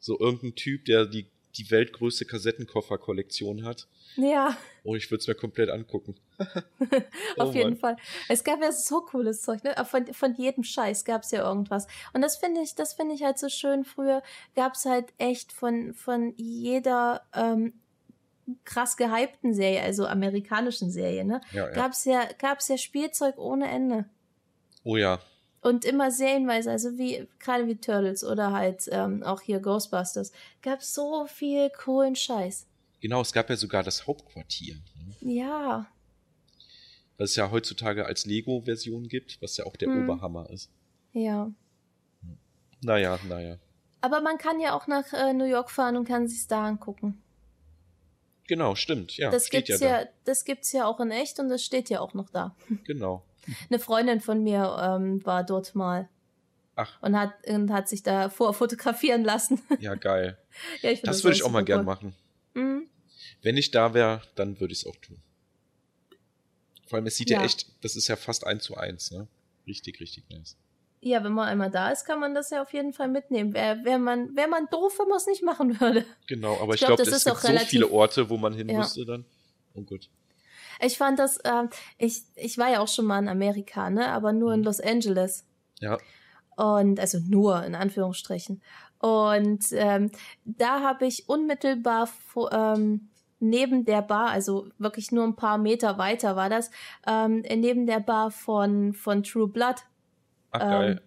[0.00, 3.86] So irgendein Typ, der die, die weltgrößte Kassettenkoffer-Kollektion hat.
[4.16, 6.14] ja, Oh, ich würde es mir komplett angucken.
[7.38, 7.76] auf Oh jeden.
[7.76, 7.96] Fall.
[8.28, 9.74] Es gab ja so cooles Zeug, ne?
[9.86, 11.86] Von, von jedem Scheiß gab es ja irgendwas.
[12.12, 13.84] Und das finde ich, das finde ich halt so schön.
[13.84, 14.22] Früher
[14.54, 17.72] gab es halt echt von, von jeder ähm,
[18.64, 21.40] krass gehypten Serie, also amerikanischen Serie, ne?
[21.52, 21.72] Ja, ja.
[21.72, 24.04] Gab's ja, gab's ja Spielzeug ohne Ende.
[24.82, 25.18] Oh ja.
[25.64, 30.30] Und immer serienweise, also wie, gerade wie Turtles oder halt ähm, auch hier Ghostbusters,
[30.62, 32.66] gab so viel coolen Scheiß.
[33.00, 34.74] Genau, es gab ja sogar das Hauptquartier.
[34.74, 35.32] Ne?
[35.34, 35.86] Ja,
[37.16, 40.04] Was es ja heutzutage als Lego-Version gibt, was ja auch der Hm.
[40.08, 40.70] Oberhammer ist.
[41.12, 41.50] ja.
[42.82, 43.56] Naja, naja.
[44.02, 47.22] Aber man kann ja auch nach äh, New York fahren und kann sich's da angucken.
[48.46, 49.16] Genau, stimmt.
[49.16, 52.00] Ja, das gibt's ja, ja, das gibt's ja auch in echt und das steht ja
[52.00, 52.54] auch noch da.
[52.68, 52.76] da.
[52.84, 53.24] Genau.
[53.70, 56.08] Eine Freundin von mir ähm, war dort mal
[56.76, 59.60] Ach, und hat und hat sich da vorfotografieren lassen.
[59.80, 60.38] ja, geil.
[60.82, 62.14] ja, find Das würde ich auch mal gern machen.
[62.54, 62.88] Mhm.
[63.42, 65.18] Wenn ich da wäre, dann würde ich es auch tun.
[66.86, 67.38] Vor allem, es sieht ja.
[67.38, 67.44] Ja.
[67.44, 69.26] echt, das ist ja fast eins zu eins, ne?
[69.66, 70.56] Richtig, richtig nice.
[71.00, 73.52] Ja, wenn man einmal da ist, kann man das ja auf jeden Fall mitnehmen.
[73.52, 76.04] Wäre wär man, wär man doof, wenn man es nicht machen würde.
[76.26, 78.36] Genau, aber Ich ich glaub, glaube, das es ist gibt auch so viele Orte, wo
[78.38, 78.78] man hin Ja.
[78.78, 79.24] müsste dann.
[79.74, 80.08] Oh gut.
[80.80, 84.08] Ich fand das, ähm, ich, ich war ja auch schon mal in Amerika, ne?
[84.08, 84.64] Aber nur in Mhm.
[84.66, 85.46] Los Angeles.
[85.80, 85.98] Ja,
[86.56, 88.62] Und also nur in Anführungsstrichen.
[88.98, 90.10] Und ähm,
[90.44, 93.10] da habe ich unmittelbar vor, ähm,
[93.40, 96.70] neben der Bar, also wirklich nur ein paar Meter weiter war das,
[97.06, 99.76] ähm, neben der Bar von, von True Blood
[100.52, 101.02] ach ähm, geil.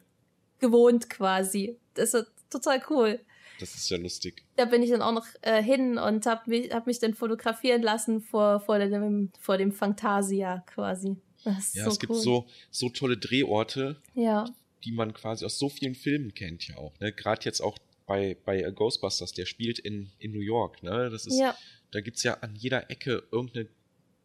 [0.60, 1.80] gewohnt quasi.
[1.95, 3.19] Das ist total cool.
[3.60, 4.43] Das ist ja lustig.
[4.56, 7.82] Da bin ich dann auch noch äh, hin und habe mich, hab mich dann fotografieren
[7.82, 11.17] lassen vor, vor, dem, vor dem Fantasia quasi.
[11.43, 12.20] Das ist Ja, so es gibt cool.
[12.20, 14.46] so, so tolle Drehorte, Ja,
[14.84, 16.98] die man quasi aus so vielen Filmen kennt ja auch.
[17.00, 17.12] Ne?
[17.13, 20.84] Gerade jetzt auch bei, bei äh, Ghostbusters, der spielt in, in New York.
[20.84, 21.10] Ne?
[21.10, 21.58] Das ist, ja,
[21.91, 23.67] Da gibt's ja an jeder Ecke irgendeine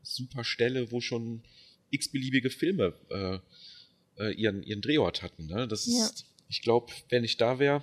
[0.03, 1.43] super Stelle, wo schon
[1.91, 3.39] x-beliebige Filme äh,
[4.23, 5.47] äh, ihren, ihren Drehort hatten.
[5.47, 5.67] Ne?
[5.69, 6.05] Das Ja.
[6.07, 7.83] ist, ich glaube, wenn ich da wäre,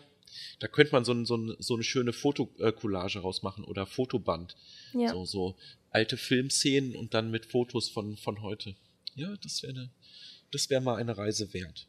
[0.59, 4.55] da könnte man so, ein, so, ein, so eine schöne Fotokollage rausmachen oder Fotoband.
[4.93, 5.11] ja.
[5.11, 5.55] So, so
[5.91, 8.75] alte Filmszenen und dann mit Fotos von, von heute.
[9.15, 9.89] Ja, das wäre eine,
[10.51, 11.87] das wäre mal eine Reise wert.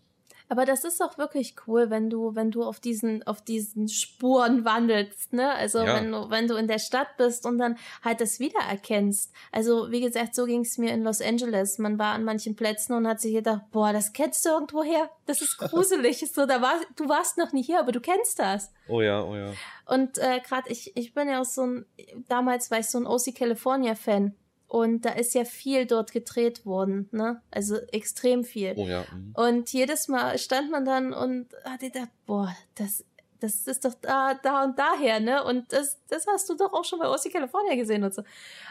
[0.51, 4.65] Aber das ist auch wirklich cool, wenn du, wenn du auf diesen, auf diesen Spuren
[4.65, 5.51] wandelst, ne?
[5.55, 5.95] Also Ja.
[5.95, 9.33] wenn du, wenn du in der Stadt bist und dann halt das wiedererkennst.
[9.53, 11.79] Also wie gesagt, so ging es mir in Los Angeles.
[11.79, 15.09] Man war an manchen Plätzen und hat sich gedacht, boah, das kennst du irgendwo her.
[15.27, 16.19] Das ist gruselig.
[16.35, 18.73] So, da war, du warst noch nie hier, aber du kennst das.
[18.89, 19.53] Oh ja, oh ja.
[19.87, 21.87] Und äh, gerade ich, ich bin ja auch so ein,
[22.29, 24.35] damals war ich so ein OC California Fan.
[24.71, 27.43] Und da ist ja viel dort gedreht worden, ne?
[27.51, 28.75] Also extrem viel.
[28.77, 29.05] Oh ja.
[29.13, 29.33] mhm.
[29.35, 33.05] Und jedes Mal stand man dann und hat gedacht, boah, das,
[33.41, 35.43] das ist doch da, da und daher, ne?
[35.43, 38.23] Und das, das hast du doch auch schon bei OC California gesehen und so.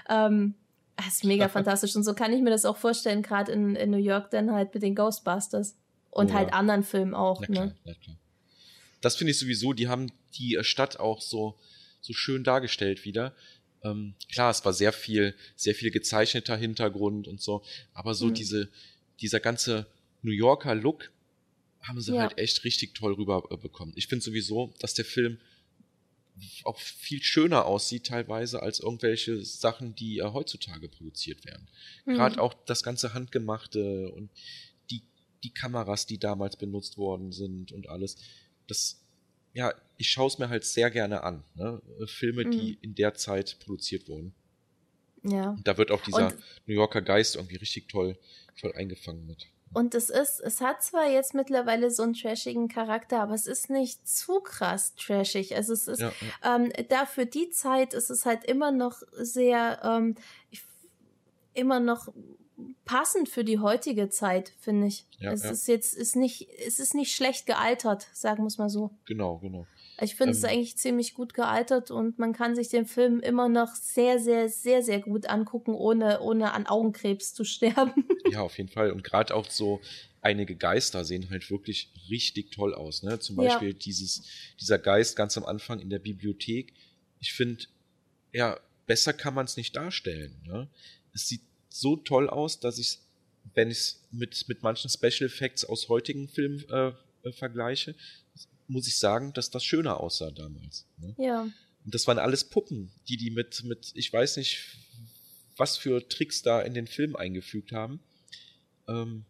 [0.08, 0.56] Ähm,
[0.96, 1.94] das ist mega fantastisch.
[1.98, 4.74] Und so kann ich mir das auch vorstellen, gerade in, in New York dann halt
[4.74, 5.76] mit den Ghostbusters.
[6.12, 6.54] Und Oh, halt ja.
[6.56, 7.76] anderen Filmen auch, Na klar, ne?
[7.84, 8.16] na klar.
[9.02, 11.58] Das finde ich sowieso, die haben die äh, Stadt auch so,
[12.00, 13.36] so schön dargestellt wieder.
[13.84, 17.64] Ähm, klar, es war sehr viel, sehr viel gezeichneter Hintergrund und so,
[17.94, 18.34] aber so Mhm.
[18.34, 18.70] diese,
[19.22, 19.88] dieser ganze
[20.22, 21.12] New Yorker Look
[21.82, 22.22] haben sie Ja.
[22.24, 23.94] halt echt richtig toll rüberbekommen.
[23.96, 25.40] Ich finde sowieso, dass der Film
[26.64, 31.68] auch viel schöner aussieht teilweise als irgendwelche Sachen, die äh, heutzutage produziert werden.
[32.06, 32.14] Mhm.
[32.16, 34.30] Gerade auch das ganze Handgemachte und
[34.90, 35.02] die,
[35.44, 38.18] die Kameras, die damals benutzt worden sind und alles.
[38.68, 39.02] Das,
[39.54, 41.44] ja, ich schaue es mir halt sehr gerne an.
[41.56, 41.82] Ne?
[42.02, 42.78] Äh, Filme, die Mhm.
[42.82, 44.34] in der Zeit produziert wurden.
[45.24, 45.50] Ja.
[45.52, 48.18] Und da wird auch dieser Und- New Yorker Geist irgendwie richtig toll,
[48.60, 49.48] toll eingefangen mit.
[49.72, 53.70] Und es ist, es hat zwar jetzt mittlerweile so einen trashigen Charakter, aber es ist
[53.70, 55.56] nicht zu krass trashig.
[55.56, 56.12] Also es ist, Ja,
[56.44, 56.56] ja.
[56.56, 60.16] ähm, da für die Zeit ist es halt immer noch sehr, ähm,
[61.54, 62.08] immer noch
[62.86, 65.06] passend für die heutige Zeit, finde ich.
[65.20, 65.52] Ja, es ja.
[65.52, 68.92] ist jetzt, ist nicht, es ist nicht schlecht gealtert, sagen wir es mal so.
[69.06, 69.66] Genau, genau.
[70.02, 70.50] Ich finde es Ähm.
[70.52, 74.82] eigentlich ziemlich gut gealtert und man kann sich den Film immer noch sehr, sehr, sehr,
[74.82, 78.06] sehr gut angucken, ohne, ohne an Augenkrebs zu sterben.
[78.32, 78.92] Ja, auf jeden Fall.
[78.92, 79.82] Und gerade auch so
[80.22, 83.04] einige Geister sehen halt wirklich richtig toll aus.
[83.04, 83.20] Ne?
[83.20, 83.50] Zum Ja.
[83.50, 84.24] Beispiel dieses,
[84.60, 86.74] dieser Geist ganz am Anfang in der Bibliothek.
[87.20, 87.66] Ich finde,
[88.32, 90.42] ja, besser kann man es nicht darstellen.
[90.46, 90.68] Ne?
[91.14, 93.00] Es sieht so toll aus, dass ich,
[93.54, 96.92] wenn ich es mit, mit manchen Special Effects aus heutigen Filmen äh,
[97.24, 97.96] äh, vergleiche,
[98.68, 100.86] muss ich sagen, dass das schöner aussah damals.
[100.98, 101.16] Ne?
[101.18, 101.48] ja.
[101.86, 104.78] Und das waren alles Puppen, die die mit, mit, ich weiß nicht,
[105.58, 108.00] was für Tricks da in den Film eingefügt haben.
[108.88, 109.26] Ähm,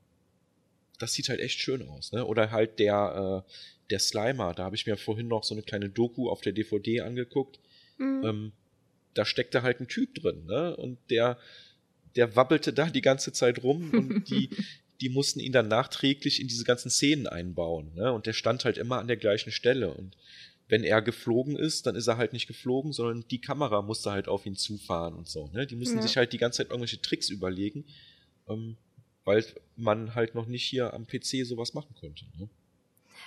[0.98, 2.26] das sieht halt echt schön aus, ne?
[2.26, 3.52] Oder halt der, äh,
[3.90, 7.02] der Slimer, da habe ich mir vorhin noch so eine kleine Doku auf der DVD
[7.02, 7.60] angeguckt.
[7.98, 8.24] Mhm.
[8.26, 8.52] Ähm,
[9.14, 10.76] da steckte halt ein Typ drin, ne?
[10.76, 11.40] Und der,
[12.16, 14.50] der wabbelte da die ganze Zeit rum und die,
[15.02, 18.12] die mussten ihn dann nachträglich in diese ganzen Szenen einbauen, ne?
[18.12, 19.94] Und der stand halt immer an der gleichen Stelle.
[19.94, 20.18] Und
[20.68, 24.28] wenn er geflogen ist, dann ist er halt nicht geflogen, sondern die Kamera musste halt
[24.28, 25.66] auf ihn zufahren und so, ne?
[25.66, 26.02] Die mussten Ja.
[26.04, 27.86] sich halt die ganze Zeit irgendwelche Tricks überlegen,
[28.48, 28.78] ähm,
[29.24, 29.46] weil
[29.76, 32.50] man halt noch nicht hier am PC sowas machen konnte, ne?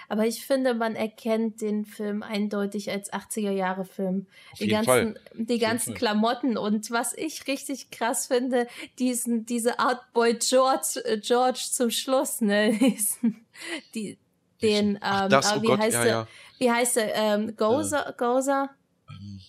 [0.08, 4.26] Aber ich finde, man erkennt den Film eindeutig als 80er-Jahre-Film.
[4.52, 5.20] Auf Die ganzen, Fall.
[5.34, 5.94] die ganzen.
[5.94, 8.66] Klamotten und was ich richtig krass finde,
[8.98, 12.72] diesen, diese Art Boy George, äh, George zum Schluss, ne?
[12.78, 13.46] Diesen,
[13.94, 14.18] die,
[14.60, 16.28] den, ähm, Ach, das, äh, oh wie Gott, heißt ja, der, ja.
[16.58, 18.70] wie heißt der, ähm, Gozer, Gozer?
[19.08, 19.40] Ähm,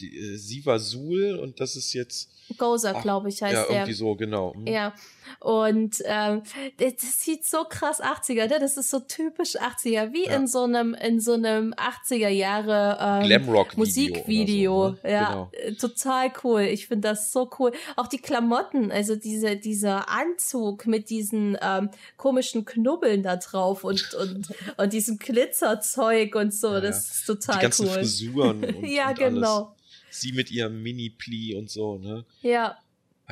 [0.00, 3.76] die, äh, sie war Sul und das ist jetzt, Gozer, glaube ich, heißt ja, der.
[3.76, 4.54] irgendwie so, genau.
[4.54, 4.66] Mhm.
[4.66, 4.94] Ja,
[5.40, 6.42] und ähm,
[6.78, 8.58] das, sieht so krass 80er, ne?
[8.60, 10.36] Das ist so typisch 80er, wie Ja.
[10.36, 14.88] in so einem in so einem 80er Jahre ähm, Musikvideo.
[14.88, 15.12] so, ne?
[15.12, 15.50] Ja, Genau.
[15.52, 16.62] äh, total cool.
[16.62, 17.72] Ich finde das so cool.
[17.96, 24.14] Auch die Klamotten, also diese dieser Anzug mit diesen ähm, komischen Knubbeln da drauf und
[24.20, 27.92] und und diesem Glitzerzeug und so, Ja, das ist total Die ganzen cool.
[27.94, 29.56] Frisuren und, ja, und genau.
[29.56, 29.68] alles.
[30.14, 32.24] Sie mit ihrem Mini-Pli und so, ne?
[32.42, 32.76] Ja,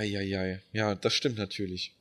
[0.00, 0.62] Eieiei.
[0.72, 1.94] Ja, das stimmt natürlich.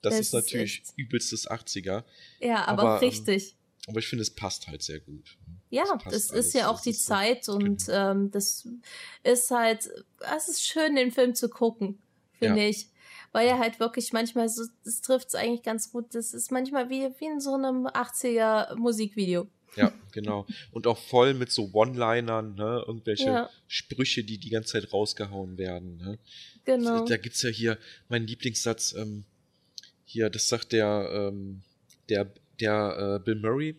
[0.00, 2.04] Das, Das ist ist natürlich echt- übelstes 80er.
[2.40, 3.54] ja, aber, Aber, ähm, richtig.
[3.88, 5.36] Aber ich finde, es passt halt sehr gut.
[5.70, 8.10] Ja, das ist ja auch die ist so- Zeit und genau.
[8.12, 8.68] ähm, das
[9.24, 9.88] ist halt,
[10.36, 11.98] es ist schön, den Film zu gucken,
[12.38, 12.68] finde Ja.
[12.68, 12.88] ich.
[13.32, 16.14] Weil er halt wirklich manchmal so, das trifft es eigentlich ganz gut.
[16.14, 19.48] Das ist manchmal wie, wie in so einem 80er Musikvideo.
[19.76, 20.46] Ja, genau.
[20.72, 22.84] Und auch voll mit so One-Linern, ne?
[22.86, 23.50] Irgendwelche Ja.
[23.66, 26.18] Sprüche, die die ganze Zeit rausgehauen werden, ne?
[26.64, 27.04] Genau.
[27.06, 27.78] Da gibt's ja hier
[28.08, 29.24] meinen Lieblingssatz, ähm,
[30.04, 31.62] hier, das sagt der, ähm,
[32.08, 33.76] der, der äh, Bill Murray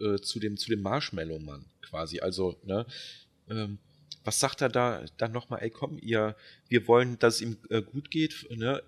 [0.00, 2.20] äh, zu dem, zu dem Marshmallow-Mann quasi.
[2.20, 2.86] Also, ne,
[3.50, 3.78] ähm,
[4.24, 6.36] was sagt er da dann nochmal, ey komm, ihr,
[6.68, 8.82] wir wollen, dass es ihm äh, gut geht, ne?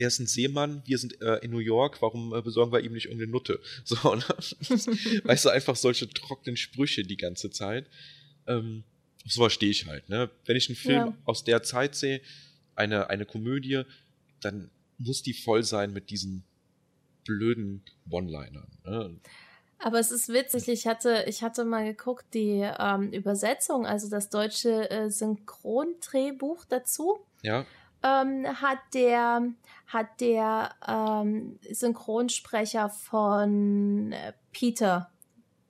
[0.00, 2.94] Er ist ein Seemann, wir sind äh, in New York, warum äh, besorgen wir ihm
[2.94, 3.60] nicht irgendeine Nutte?
[3.84, 4.24] So, ne?
[5.24, 7.86] weißt du, einfach solche trockenen Sprüche die ganze Zeit.
[8.46, 8.82] Ähm,
[9.26, 10.30] auf sowas stehe ich halt, ne?
[10.46, 11.16] Wenn ich einen Film Ja.
[11.26, 12.22] aus der Zeit sehe,
[12.74, 13.82] eine, eine Komödie,
[14.40, 16.44] dann muss die voll sein mit diesen
[17.24, 18.68] blöden One-Linern.
[18.84, 19.20] Ne?
[19.80, 24.30] Aber es ist witzig, ich hatte, ich hatte mal geguckt, die ähm, Übersetzung, also das
[24.30, 27.18] deutsche äh, Synchrondrehbuch dazu.
[27.42, 27.66] Ja,
[28.02, 29.42] ähm, hat der
[29.86, 35.10] hat der ähm, Synchronsprecher von äh, Peter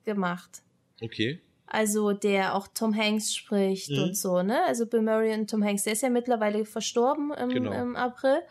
[0.05, 0.61] gemacht.
[1.01, 1.41] okay.
[1.73, 4.03] Also der auch Tom Hanks spricht Mhm.
[4.03, 4.61] und so, ne?
[4.65, 7.71] Also Bill Murray und Tom Hanks, der ist ja mittlerweile verstorben im, Genau.
[7.71, 8.41] im April.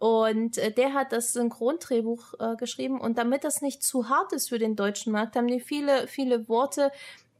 [0.00, 3.00] Und äh, der hat das Synchrondrehbuch äh, geschrieben.
[3.00, 6.48] Und damit das nicht zu hart ist für den deutschen Markt, haben die viele, viele
[6.48, 6.90] Worte,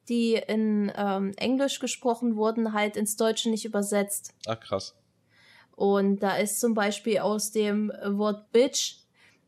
[0.08, 4.32] die in ähm, Englisch gesprochen wurden, halt ins Deutsche nicht übersetzt.
[4.46, 4.94] Ach, krass.
[5.76, 8.96] Und da ist zum Beispiel aus dem Wort Bitch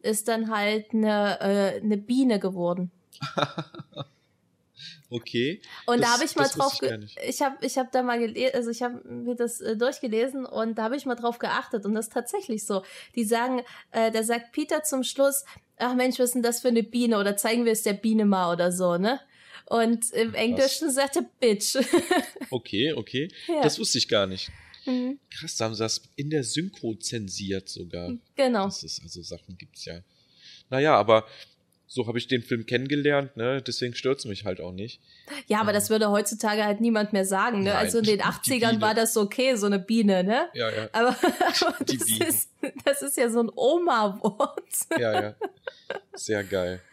[0.01, 2.91] ist dann halt eine, äh, eine Biene geworden.
[5.11, 5.63] Okay.
[5.87, 8.55] Und da Das- habe ich mal drauf, ich ich habe ich hab da mal gelesen,
[8.55, 11.95] also ich habe mir das äh, durchgelesen und da habe ich mal drauf geachtet und
[11.95, 12.83] das ist tatsächlich so.
[13.15, 15.45] Die sagen, äh, da sagt Peter zum Schluss,
[15.79, 18.27] ach Mensch, was ist denn das für eine Biene oder zeigen wir es der Biene
[18.27, 19.19] mal oder so, ne?
[19.65, 20.35] Und im.
[20.35, 21.77] Englischen sagt er Bitch.
[22.51, 23.29] Okay, okay.
[23.47, 23.63] ja.
[23.63, 24.51] Das wusste ich gar nicht.
[24.89, 25.19] Mhm.
[25.31, 28.15] Krass, da haben sie das in der Synchro zensiert sogar.
[28.37, 28.65] Genau.
[28.65, 30.01] Das ist, also Sachen gibt's ja.
[30.71, 31.27] Naja, aber
[31.87, 33.63] so habe ich den Film kennengelernt, ne?
[33.63, 35.01] Deswegen stört es mich halt auch nicht.
[35.47, 37.71] Ja, aber ähm, das würde heutzutage halt niemand mehr sagen, ne?
[37.71, 40.49] Nein, also in den 80ern war das okay, so eine Biene, ne?
[40.55, 40.89] Ja, ja.
[40.93, 42.51] Aber, aber das, ist,
[42.85, 44.63] das ist ja so ein Oma-Wort.
[44.99, 45.35] Ja, ja.
[46.15, 46.81] Sehr geil.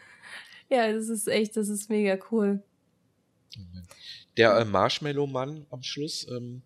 [0.68, 2.64] Ja, das ist echt, das ist mega cool.
[4.36, 6.64] Der äh, Marshmallow-Mann am Schluss, ähm,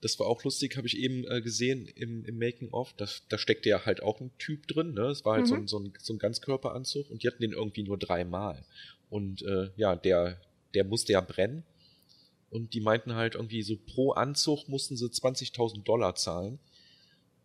[0.00, 2.92] das war auch lustig, habe ich eben äh, gesehen im, im Making-of.
[2.94, 3.06] Da,
[3.38, 4.94] steckte ja halt auch ein Typ drin.
[4.94, 5.06] Ne?
[5.06, 5.48] Es war halt mhm.
[5.48, 8.64] so, ein, so, ein, so ein Ganzkörperanzug und die hatten den irgendwie nur dreimal.
[9.08, 10.40] Und äh, ja, der,
[10.74, 11.64] der musste ja brennen.
[12.50, 16.58] Und die meinten halt irgendwie so pro Anzug mussten sie 20.000 Dollar zahlen.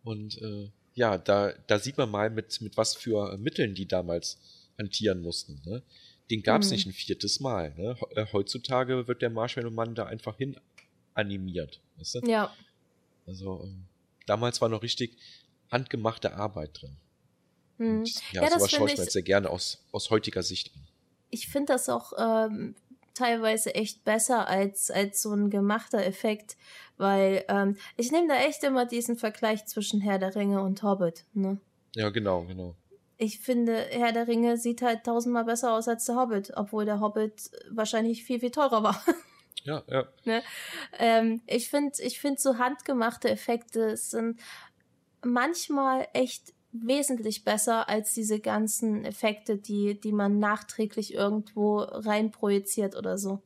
[0.04, 4.38] Und äh, ja, da, da sieht man mal, mit, mit was für Mitteln die damals
[4.78, 5.60] hantieren mussten.
[5.64, 5.82] Ne?
[6.30, 6.72] Den gab es mhm.
[6.74, 7.74] nicht ein viertes Mal.
[7.76, 7.96] Ne?
[8.14, 10.56] Äh, heutzutage wird der Marshmallow-Mann da einfach hin
[11.14, 11.80] animiert.
[11.96, 12.20] Weißt du?
[12.26, 12.52] Ja.
[13.26, 13.84] Also ähm,
[14.26, 15.16] damals war noch richtig
[15.70, 16.96] handgemachte Arbeit drin.
[17.78, 17.98] Hm.
[18.00, 20.82] Und, ja, ja sowas schaue ich mir jetzt sehr gerne aus, aus heutiger Sicht an.
[21.30, 22.74] Ich finde das auch ähm,
[23.14, 26.56] teilweise echt besser als, als so ein gemachter Effekt,
[26.96, 31.24] weil ähm, ich nehme da echt immer diesen Vergleich zwischen Herr der Ringe und Hobbit.
[31.32, 31.58] Ne?
[31.94, 32.74] Ja, genau, genau.
[33.18, 37.00] Ich finde, Herr der Ringe sieht halt tausendmal besser aus als der Hobbit, obwohl der
[37.00, 39.02] Hobbit wahrscheinlich viel, viel teurer war.
[39.64, 40.08] Ja, ja.
[40.24, 40.42] Ne?
[40.98, 44.40] Ähm, ich finde, ich finde so handgemachte Effekte sind
[45.24, 53.18] manchmal echt wesentlich besser als diese ganzen Effekte, die, die man nachträglich irgendwo reinprojiziert oder
[53.18, 53.42] so.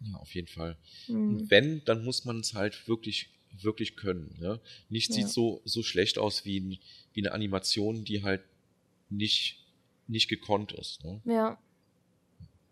[0.00, 0.76] Ja, auf jeden Fall.
[1.08, 1.50] Mhm.
[1.50, 4.36] wenn, dann muss man es halt wirklich, wirklich können.
[4.40, 4.60] Ne?
[4.88, 5.16] Nicht ja.
[5.16, 6.80] sieht so, so schlecht aus wie,
[7.12, 8.42] wie eine Animation, die halt
[9.10, 9.58] nicht,
[10.08, 11.04] nicht gekonnt ist.
[11.04, 11.20] Ne?
[11.24, 11.58] Ja.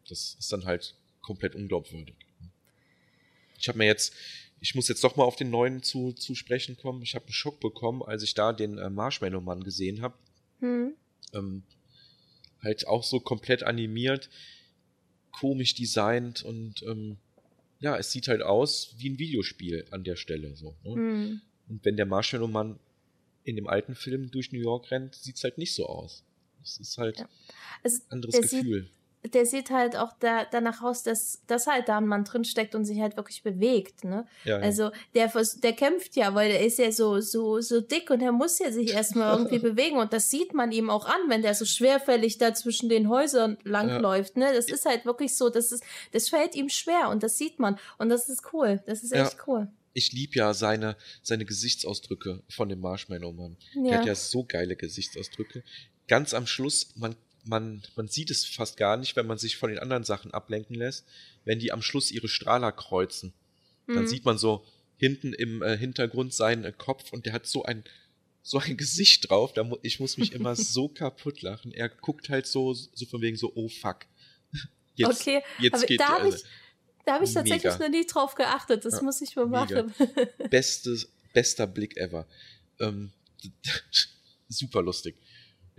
[0.09, 2.17] Das ist dann halt komplett unglaubwürdig.
[3.61, 4.15] Ich habe mir jetzt,
[4.61, 7.03] ich muss jetzt doch mal auf den neuen zu, zu sprechen kommen.
[7.03, 10.15] Ich habe einen Schock bekommen, als ich da den äh, Marshmallow-Mann gesehen habe.
[10.61, 10.95] Hm.
[11.33, 11.63] Ähm,
[12.63, 14.29] halt auch so komplett animiert,
[15.31, 17.17] komisch designt und ähm,
[17.79, 20.55] ja, es sieht halt aus wie ein Videospiel an der Stelle.
[20.57, 20.95] So, ne?
[20.95, 21.41] hm.
[21.69, 22.79] Und wenn der Marshmallow-Mann
[23.45, 26.25] in dem alten Film durch New York rennt, sieht es halt nicht so aus.
[26.63, 27.29] Es ist halt ja.
[27.83, 28.83] also, ein anderes Gefühl.
[28.83, 32.45] Sieht, der sieht halt auch da, danach aus, dass, dass halt da ein Mann drin
[32.45, 34.27] steckt und sich halt wirklich bewegt, ne?
[34.45, 34.65] Ja, ja.
[34.65, 35.31] Also der,
[35.63, 38.73] der kämpft ja, weil der ist ja so, so, so dick und er muss ja
[38.73, 42.39] sich erstmal irgendwie bewegen und das sieht man ihm auch an, wenn der so schwerfällig
[42.39, 44.47] da zwischen den Häusern langläuft, ja.
[44.47, 44.55] ne?
[44.55, 47.79] Das ist halt wirklich so, das ist, das fällt ihm schwer und das sieht man
[47.99, 49.69] und das ist cool, das ist echt cool.
[49.93, 53.57] Ich lieb ja seine, seine Gesichtsausdrücke von dem Marshmallow-Mann.
[53.75, 55.65] Der hat ja so geile Gesichtsausdrücke.
[56.07, 59.71] Ganz am Schluss, man man, man sieht es fast gar nicht, wenn man sich von
[59.71, 61.07] den anderen Sachen ablenken lässt,
[61.45, 63.33] wenn die am Schluss ihre Strahler kreuzen.
[63.87, 63.95] Mhm.
[63.95, 64.65] Dann sieht man so
[64.97, 67.85] hinten im äh, Hintergrund seinen äh, Kopf und der hat so ein
[68.43, 71.73] so ein Gesicht drauf, da mu ich muss mich immer so kaputt lachen.
[71.73, 74.07] Er guckt halt so so von wegen so oh fuck.
[74.97, 76.43] Jetzt, okay, jetzt aber geht da habe ich
[77.07, 77.79] da habe ich tatsächlich mega.
[77.79, 78.85] noch nie drauf geachtet.
[78.85, 79.95] Das ja, muss ich mal machen.
[80.51, 82.27] Bestes bester Blick ever.
[82.81, 83.11] Ähm,
[84.49, 85.17] super lustig.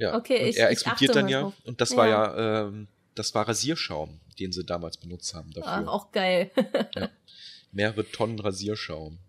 [0.01, 0.15] Ja.
[0.15, 1.41] Okay, ich, er explodiert dann ja.
[1.41, 1.53] Drauf.
[1.63, 1.97] Und das ja.
[1.97, 5.83] war ja, ähm, das war Rasierschaum, den sie damals benutzt haben dafür.
[5.85, 6.49] Ach, auch geil.
[6.95, 7.09] ja.
[7.71, 9.19] Mehrere Tonnen Rasierschaum.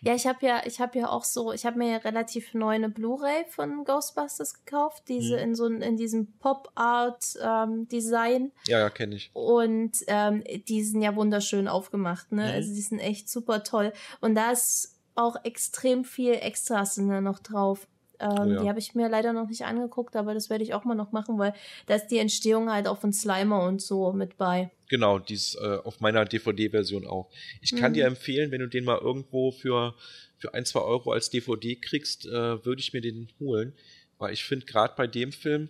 [0.00, 2.70] Ja, ich habe ja, ich habe ja auch so, ich habe mir ja relativ neu
[2.70, 5.42] eine Blu-ray von Ghostbusters gekauft, diese hm.
[5.42, 8.42] in so in diesem Pop-Art-Design.
[8.42, 9.28] Ähm, ja, ja, kenne ich.
[9.34, 12.46] Und ähm, die sind ja wunderschön aufgemacht, ne?
[12.46, 12.52] Mhm.
[12.52, 13.92] Also die sind echt super toll.
[14.20, 17.86] Und da ist auch extrem viel Extras sind da noch drauf.
[18.22, 18.62] Ähm, oh ja.
[18.62, 21.10] Die habe ich mir leider noch nicht angeguckt, aber das werde ich auch mal noch
[21.12, 21.52] machen, weil
[21.86, 24.70] da ist die Entstehung halt auch von Slimer und so mit bei.
[24.88, 27.30] Genau, die ist äh, auf meiner DVD-Version auch.
[27.60, 27.94] Ich kann mhm.
[27.94, 29.94] dir empfehlen, wenn du den mal irgendwo für,
[30.38, 33.72] für ein, zwei Euro als DVD kriegst, äh, würde ich mir den holen.
[34.18, 35.68] Weil ich finde, gerade bei dem Film,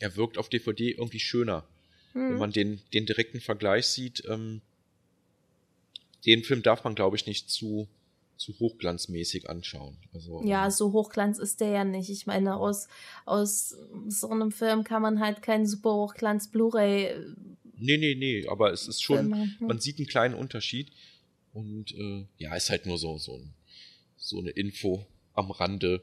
[0.00, 1.64] er wirkt auf DVD irgendwie schöner.
[2.14, 2.30] Mhm.
[2.30, 4.60] Wenn man den, den direkten Vergleich sieht, ähm,
[6.26, 7.86] den Film darf man, glaube ich, nicht zu,
[8.36, 9.96] zu hochglanzmäßig anschauen.
[10.12, 12.10] Also, ja, ähm, so hochglanz ist der ja nicht.
[12.10, 12.88] Ich meine, aus,
[13.24, 13.76] aus
[14.08, 17.04] so einem Film kann man halt keinen super hochglanz Blu-ray.
[17.06, 17.34] Äh,
[17.78, 20.90] nee, nee, nee, aber es ist schon, man sieht einen kleinen Unterschied.
[21.52, 23.54] Und äh, ja, ist halt nur so, so, ein,
[24.16, 26.02] so eine Info am Rande.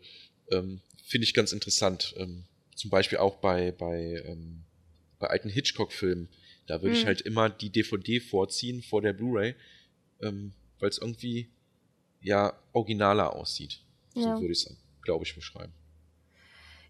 [0.50, 2.16] Ähm, Finde ich ganz interessant.
[2.18, 4.64] Ähm, zum Beispiel auch bei, bei, ähm,
[5.20, 6.30] bei alten Hitchcock-Filmen.
[6.68, 7.02] Da würde hm.
[7.02, 9.56] ich halt immer die DVD vorziehen vor der Blu-ray,
[10.22, 11.50] ähm, weil es irgendwie
[12.22, 13.82] ja originaler aussieht.
[14.14, 14.40] So ja.
[14.40, 15.74] würde ich es, glaube ich, beschreiben.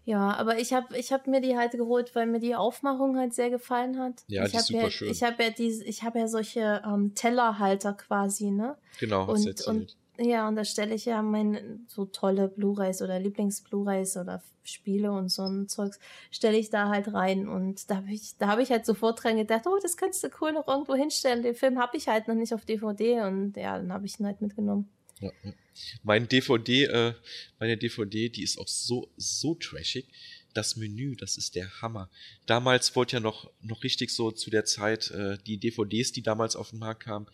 [0.04, 3.34] Ja, aber ich habe ich hab mir die halt geholt, weil mir die Aufmachung halt
[3.34, 4.24] sehr gefallen hat.
[4.26, 5.10] Ja, ich die ist super ja, schön.
[5.10, 8.76] Ich habe ja diese, ich habe ja solche ähm, Tellerhalter quasi, ne?
[8.98, 13.20] Genau, hast und, und Ja, und da stelle ich ja meine so tolle Blu-rays oder
[13.20, 16.00] Lieblings-Blu-rays oder Spiele und so ein Zeugs,
[16.32, 17.48] stelle ich da halt rein.
[17.48, 20.30] Und da habe ich, da habe ich halt sofort dran gedacht, oh, das kannst du
[20.40, 21.44] cool noch irgendwo hinstellen.
[21.44, 24.26] Den Film habe ich halt noch nicht auf DVD und ja, dann habe ich ihn
[24.26, 24.90] halt mitgenommen.
[25.22, 25.54] Ja, ja.
[26.02, 27.14] Mein DVD, äh,
[27.58, 30.06] meine DVD, die ist auch so, so trashig.
[30.52, 32.10] Das Menü, das ist der Hammer.
[32.44, 36.56] Damals wurde ja noch, noch richtig so zu der Zeit, äh, die DVDs, die damals
[36.56, 37.26] auf den Markt kamen,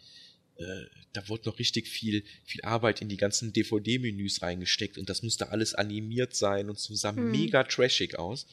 [0.58, 5.22] äh, da wurde noch richtig viel, viel Arbeit in die ganzen DVD-Menüs reingesteckt und das
[5.22, 7.30] musste alles animiert sein und so sah hm.
[7.30, 8.46] mega trashig aus.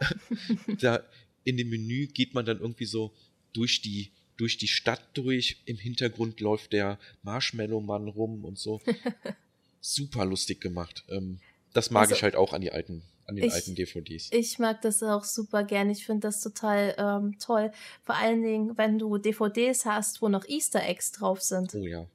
[0.80, 1.06] da
[1.44, 3.14] in dem Menü geht man dann irgendwie so
[3.52, 5.62] durch die, durch die Stadt durch.
[5.66, 8.80] Im Hintergrund läuft der Marshmallow-Mann rum und so.
[9.80, 11.04] Super lustig gemacht.
[11.08, 11.40] Ähm,
[11.72, 14.28] das mag also, ich halt auch an die alten an den ich, alten DVDs.
[14.32, 15.88] Ich mag das auch super gern.
[15.88, 17.70] Ich finde das total ähm, toll.
[18.02, 21.72] Vor allen Dingen, wenn du DVDs hast, wo noch Easter Eggs drauf sind.
[21.76, 22.08] Oh ja.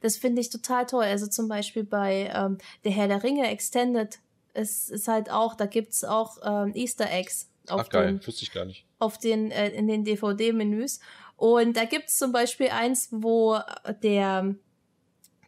[0.00, 1.04] Das finde ich total toll.
[1.04, 4.18] Also zum Beispiel bei ähm, Der Herr der Ringe Extended
[4.56, 7.48] es ist halt auch, da gibt es auch ähm, Easter Eggs.
[7.68, 8.84] Auf Ach geil, den, wusste ich gar nicht.
[8.98, 11.00] Auf den, äh, in den DVD-Menüs.
[11.36, 13.58] Und da gibt es zum Beispiel eins, wo
[14.02, 14.54] der,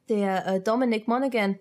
[0.08, 1.58] der äh, Dominic Monaghan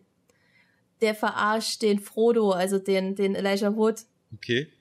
[1.02, 4.02] der verarscht den Frodo, also den, den Elijah Wood.
[4.34, 4.72] Okay.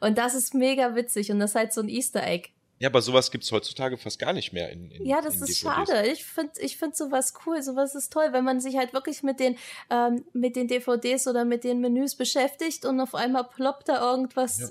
[0.00, 2.50] Und das ist mega witzig und das ist halt so ein Easter Egg.
[2.78, 5.62] Ja, aber sowas gibt's heutzutage fast gar nicht mehr in, in Ja, das in ist
[5.62, 5.88] DVDs.
[5.88, 6.06] schade.
[6.08, 7.62] Ich finde ich find sowas cool.
[7.62, 9.56] Sowas ist toll, wenn man sich halt wirklich mit den,
[9.90, 14.60] ähm, mit den DVDs oder mit den Menüs beschäftigt und auf einmal ploppt da irgendwas
[14.60, 14.68] ja.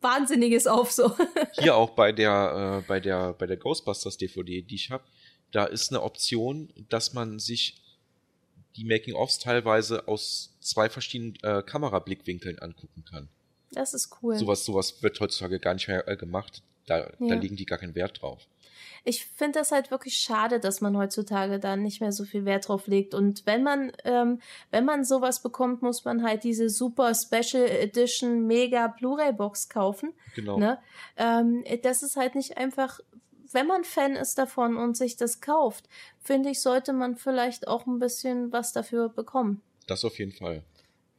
[0.00, 1.16] Wahnsinniges auf so.
[1.58, 5.04] Hier auch bei der, äh, bei der, bei der Ghostbusters DVD, die ich habe,
[5.52, 7.80] da ist eine Option, dass man sich
[8.76, 13.28] die Making-ofs teilweise aus zwei verschiedenen äh, Kamerablickwinkeln angucken kann.
[13.72, 14.36] Das ist cool.
[14.36, 16.62] Sowas, sowas wird heutzutage gar nicht mehr äh, gemacht.
[16.86, 17.10] Da, ja.
[17.18, 18.46] da legen die gar keinen Wert drauf.
[19.04, 22.68] Ich finde das halt wirklich schade, dass man heutzutage da nicht mehr so viel Wert
[22.68, 23.14] drauf legt.
[23.14, 28.46] Und wenn man, ähm, wenn man sowas bekommt, muss man halt diese super Special Edition
[28.46, 30.12] Mega Blu-ray Box kaufen.
[30.34, 30.58] Genau.
[30.58, 30.78] Ne?
[31.16, 33.00] Ähm, das ist halt nicht einfach
[33.52, 35.88] wenn man Fan ist davon und sich das kauft,
[36.20, 39.60] finde ich, sollte man vielleicht auch ein bisschen was dafür bekommen.
[39.86, 40.62] Das auf jeden Fall.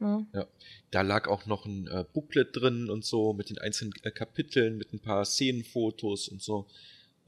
[0.00, 0.26] Ja.
[0.32, 0.46] ja.
[0.90, 4.76] Da lag auch noch ein äh, Booklet drin und so mit den einzelnen äh, Kapiteln,
[4.76, 6.66] mit ein paar Szenenfotos und so.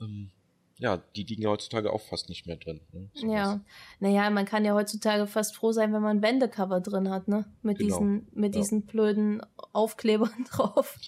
[0.01, 0.30] Ähm,
[0.78, 2.80] ja, die liegen ja heutzutage auch fast nicht mehr drin.
[2.92, 3.09] Ne?
[3.14, 3.61] So ja,
[4.01, 7.45] naja, man kann ja heutzutage fast froh sein, wenn man Wendecover drin hat, ne?
[7.62, 7.88] Mit genau.
[7.88, 8.61] diesen, mit ja.
[8.61, 9.40] diesen blöden
[9.72, 10.99] Aufklebern drauf.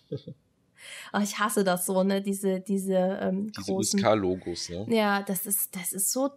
[1.13, 2.23] Oh, ich hasse das so, ne?
[2.23, 4.87] Diese, diese, ähm, diese USK-Logos, ne?
[4.89, 6.31] Ja, das ist, das ist so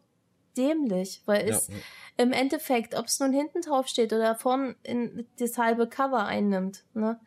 [0.57, 1.75] dämlich, weil ja, es ja.
[2.17, 6.83] im Endeffekt, ob es nun hinten drauf steht oder vorn in das halbe Cover einnimmt,
[6.95, 7.19] ne?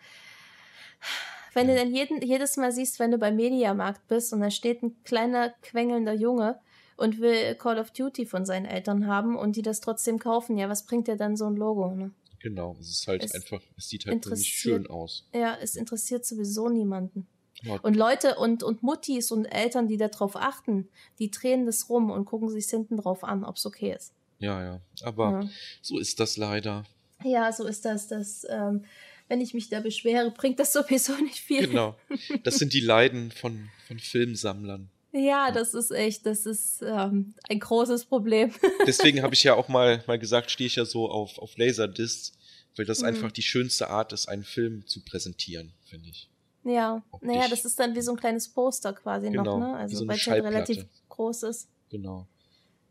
[1.54, 4.82] Wenn du dann jeden, jedes Mal siehst, wenn du beim Mediamarkt bist und da steht
[4.82, 6.58] ein kleiner quengelnder Junge
[6.96, 10.68] und will Call of Duty von seinen Eltern haben und die das trotzdem kaufen, ja,
[10.68, 12.12] was bringt dir dann so ein Logo, ne?
[12.40, 15.28] Genau, es ist halt es einfach, es sieht halt nicht schön aus.
[15.32, 17.28] Ja, es interessiert sowieso niemanden.
[17.62, 17.78] Ja.
[17.82, 20.88] Und Leute und, und Muttis und Eltern, die darauf achten,
[21.20, 24.12] die drehen das rum und gucken sich hinten drauf an, ob es okay ist.
[24.38, 24.80] Ja, ja.
[25.02, 25.48] Aber ja.
[25.80, 26.84] so ist das leider.
[27.22, 28.08] Ja, so ist das.
[28.08, 28.84] das ähm,
[29.32, 31.66] wenn ich mich da beschwere, bringt das sowieso nicht viel.
[31.66, 31.96] Genau.
[32.44, 34.90] Das sind die Leiden von, von Filmsammlern.
[35.12, 38.52] Ja, das ist echt, das ist ähm, ein großes Problem.
[38.86, 42.32] Deswegen habe ich ja auch mal, mal gesagt, stehe ich ja so auf, auf Laserdiscs,
[42.76, 43.06] weil das mhm.
[43.06, 46.28] einfach die schönste Art ist, einen Film zu präsentieren, finde ich.
[46.64, 47.26] Ja, Optisch.
[47.26, 49.76] naja, das ist dann wie so ein kleines Poster quasi genau, noch, ne?
[49.76, 51.68] Also so weil es halt relativ groß ist.
[51.88, 52.28] Genau.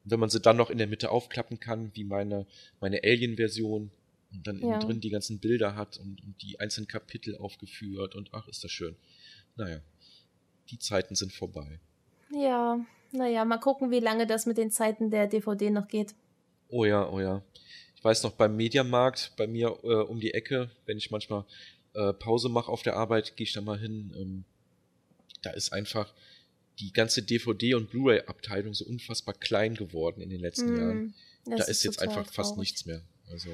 [0.04, 2.48] Und wenn man sie dann noch in der Mitte aufklappen kann, wie meine,
[2.80, 3.92] meine Alien-Version,
[4.32, 4.68] und dann ja.
[4.68, 8.64] innen drin die ganzen Bilder hat und, und die einzelnen Kapitel aufgeführt und ach, ist
[8.64, 8.96] das schön.
[9.56, 9.82] Naja,
[10.70, 11.80] die Zeiten sind vorbei.
[12.32, 12.80] Ja,
[13.12, 16.16] naja, mal gucken, wie lange das mit den Zeiten der DVD noch geht.
[16.70, 17.44] Oh ja, oh ja.
[17.96, 21.46] Ich weiß noch, beim Mediamarkt, bei mir äh, um die Ecke, wenn ich manchmal
[21.94, 24.14] äh, Pause mache auf der Arbeit, gehe ich da mal hin.
[24.18, 24.44] Ähm,
[25.42, 26.14] da ist einfach
[26.80, 31.14] die ganze DVD- und Blu-ray-Abteilung so unfassbar klein geworden in den letzten mm, Jahren.
[31.46, 32.34] Da ist, ist jetzt einfach traurig.
[32.34, 33.02] fast nichts mehr.
[33.30, 33.50] Also,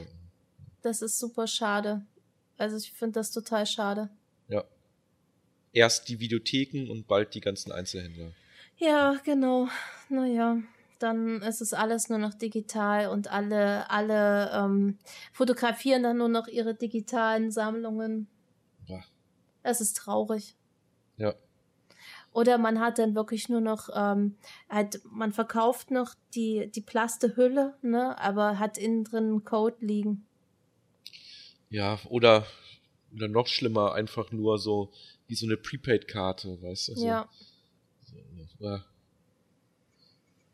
[0.82, 2.06] das ist super schade.
[2.58, 4.10] Also ich finde das total schade.
[4.48, 4.64] Ja.
[5.74, 8.32] Erst die Videotheken und bald die ganzen Einzelhändler.
[8.78, 9.68] Ja, genau.
[10.10, 10.58] Naja,
[11.00, 14.98] dann ist es alles nur noch digital und alle, alle ähm,
[15.32, 18.28] fotografieren dann nur noch ihre digitalen Sammlungen.
[18.86, 19.02] Ja.
[19.64, 20.56] Es ist traurig.
[21.18, 21.34] Ja.
[22.32, 24.36] Oder man hat dann wirklich nur noch, ähm,
[24.70, 30.27] halt, man verkauft noch die, die Plastehülle, ne, aber hat innen drin einen Code liegen.
[31.70, 32.46] Ja, oder,
[33.14, 34.92] oder noch schlimmer, einfach nur so
[35.28, 36.96] wie so eine Prepaid-Karte, weißt du?
[36.96, 37.06] So.
[37.06, 37.30] Ja.
[38.60, 38.84] Ja.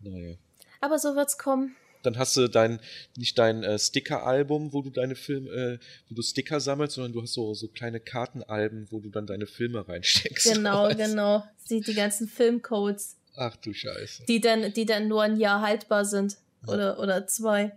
[0.02, 0.36] Naja.
[0.82, 1.76] Aber so wird's kommen.
[2.02, 2.82] Dann hast du dein,
[3.16, 7.22] nicht dein äh, Sticker-Album, wo du deine Filme, äh, wo du Sticker sammelst, sondern du
[7.22, 10.54] hast so, so kleine Kartenalben, wo du dann deine Filme reinsteckst.
[10.54, 11.44] Genau, genau.
[11.64, 13.16] Sieht die ganzen Filmcodes.
[13.36, 14.26] Ach du Scheiße.
[14.26, 16.36] Die dann, die dann nur ein Jahr haltbar sind.
[16.68, 16.74] Ja.
[16.74, 17.72] Oder, oder zwei.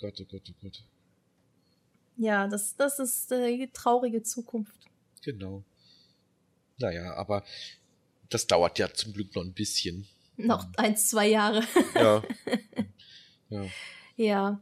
[0.00, 0.82] Gott, oh Gott, oh Gott.
[2.18, 4.76] Ja, das, das ist äh, die traurige Zukunft.
[5.22, 5.62] Genau.
[6.78, 7.44] Naja, aber
[8.28, 10.06] das dauert ja zum Glück noch ein bisschen.
[10.36, 11.62] Noch eins, zwei Jahre.
[11.94, 12.22] Ja.
[13.50, 13.64] Ja.
[14.16, 14.60] Ja,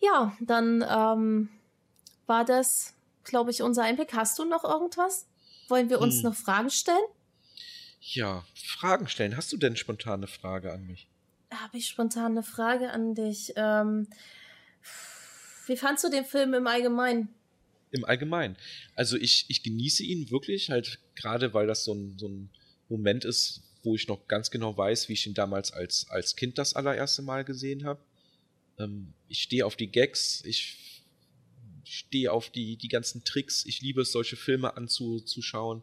[0.00, 1.48] ja dann ähm,
[2.26, 2.92] war das,
[3.24, 4.12] glaube ich, unser Einblick.
[4.12, 5.26] Hast du noch irgendwas?
[5.68, 6.24] Wollen wir uns hm.
[6.24, 7.06] noch Fragen stellen?
[8.00, 9.34] Ja, Fragen stellen.
[9.34, 11.08] Hast du denn spontane Frage an mich?
[11.50, 13.54] Habe ich spontane Frage an dich.
[13.56, 14.08] Ähm,
[15.66, 17.28] wie fandst du den Film im Allgemeinen?
[17.90, 18.56] Im Allgemeinen.
[18.94, 22.50] Also ich, ich genieße ihn wirklich, halt gerade weil das so ein, so ein
[22.88, 26.58] Moment ist, wo ich noch ganz genau weiß, wie ich ihn damals als, als Kind
[26.58, 28.00] das allererste Mal gesehen habe.
[28.78, 31.02] Ähm, ich stehe auf die Gags, ich
[31.84, 35.82] stehe auf die, die ganzen Tricks, ich liebe es, solche Filme anzuschauen.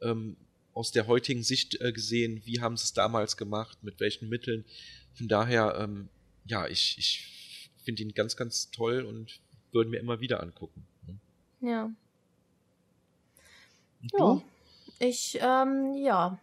[0.00, 0.36] Ähm,
[0.74, 4.64] aus der heutigen Sicht äh, gesehen, wie haben sie es damals gemacht, mit welchen Mitteln.
[5.14, 6.08] Von daher, ähm,
[6.44, 7.37] ja, ich, ich
[7.88, 9.40] finde ihn ganz, ganz toll und
[9.72, 10.86] würde mir immer wieder angucken.
[11.62, 11.90] Ja.
[14.12, 14.42] Ja.
[14.98, 16.38] Ich, ähm, ja,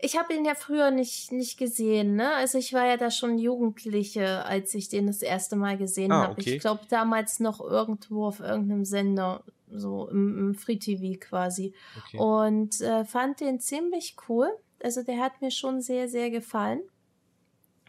[0.00, 2.34] ich habe ihn ja früher nicht, nicht gesehen, ne?
[2.34, 6.24] Also ich war ja da schon Jugendliche, als ich den das erste Mal gesehen ah,
[6.24, 6.32] habe.
[6.32, 6.56] Okay.
[6.56, 11.74] Ich glaube damals noch irgendwo auf irgendeinem Sender, so im, im Free TV quasi.
[12.06, 12.18] Okay.
[12.18, 14.50] Und äh, fand den ziemlich cool.
[14.82, 16.80] Also der hat mir schon sehr, sehr gefallen.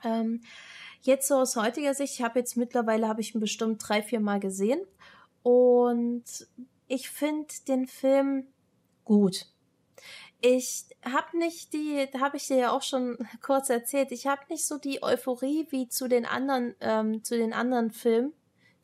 [0.03, 0.41] Ähm,
[1.07, 4.19] jetzt so aus heutiger Sicht, ich habe jetzt mittlerweile, habe ich ihn bestimmt drei, vier
[4.19, 4.79] Mal gesehen.
[5.43, 6.23] Und
[6.87, 8.47] ich finde den Film
[9.03, 9.47] gut
[10.47, 14.65] ich habe nicht die, habe ich dir ja auch schon kurz erzählt, ich habe nicht
[14.65, 18.33] so die Euphorie wie zu den anderen, ähm, zu den anderen Filmen,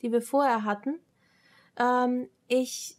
[0.02, 1.00] die wir vorher hatten.
[1.78, 2.98] Ähm, ich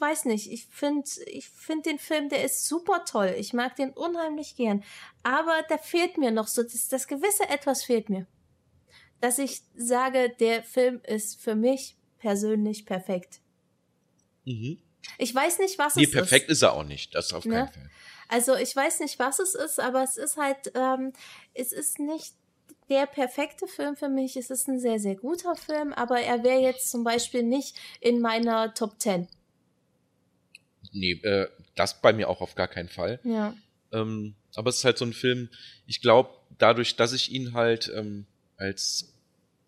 [0.00, 3.34] weiß nicht, ich finde, ich finde den Film, der ist super toll.
[3.38, 4.84] Ich mag den unheimlich gern.
[5.22, 8.26] Aber da fehlt mir noch so, das, das gewisse Etwas fehlt mir.
[9.20, 13.40] Dass ich sage, der Film ist für mich persönlich perfekt.
[14.44, 14.78] Mhm.
[15.18, 16.14] Ich weiß nicht, was nee, es ist.
[16.14, 17.14] Nee, perfekt ist er auch nicht.
[17.14, 17.54] Das auf ne?
[17.54, 17.90] keinen Fall.
[18.28, 21.12] Also ich weiß nicht, was es ist, aber es ist halt, ähm,
[21.54, 22.34] es ist nicht
[22.90, 24.36] der perfekte Film für mich.
[24.36, 28.20] Es ist ein sehr, sehr guter Film, aber er wäre jetzt zum Beispiel nicht in
[28.20, 29.28] meiner Top 10.
[30.92, 33.20] Nee, äh, das bei mir auch auf gar keinen Fall.
[33.24, 33.54] Ja.
[33.92, 35.48] Ähm, aber es ist halt so ein Film,
[35.86, 38.26] ich glaube, dadurch, dass ich ihn halt ähm,
[38.56, 39.12] als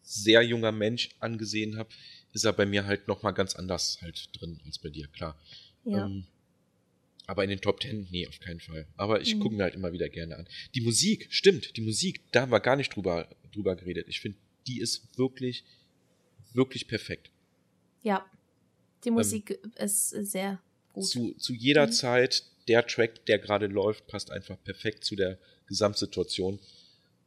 [0.03, 1.91] sehr junger Mensch angesehen habe,
[2.33, 5.39] ist er bei mir halt nochmal ganz anders halt drin als bei dir, klar.
[5.85, 6.07] Ja.
[6.07, 6.27] Ähm,
[7.27, 8.87] aber in den Top Ten, nee, auf keinen Fall.
[8.97, 9.41] Aber ich mhm.
[9.41, 10.49] gucke mir halt immer wieder gerne an.
[10.75, 14.07] Die Musik, stimmt, die Musik, da haben wir gar nicht drüber, drüber geredet.
[14.09, 15.65] Ich finde, die ist wirklich,
[16.53, 17.31] wirklich perfekt.
[18.03, 18.29] Ja,
[19.05, 20.61] die ähm, Musik ähm, ist sehr
[21.01, 21.09] gut.
[21.09, 21.93] Zu, zu jeder mhm.
[21.93, 26.59] Zeit, der Track, der gerade läuft, passt einfach perfekt zu der Gesamtsituation.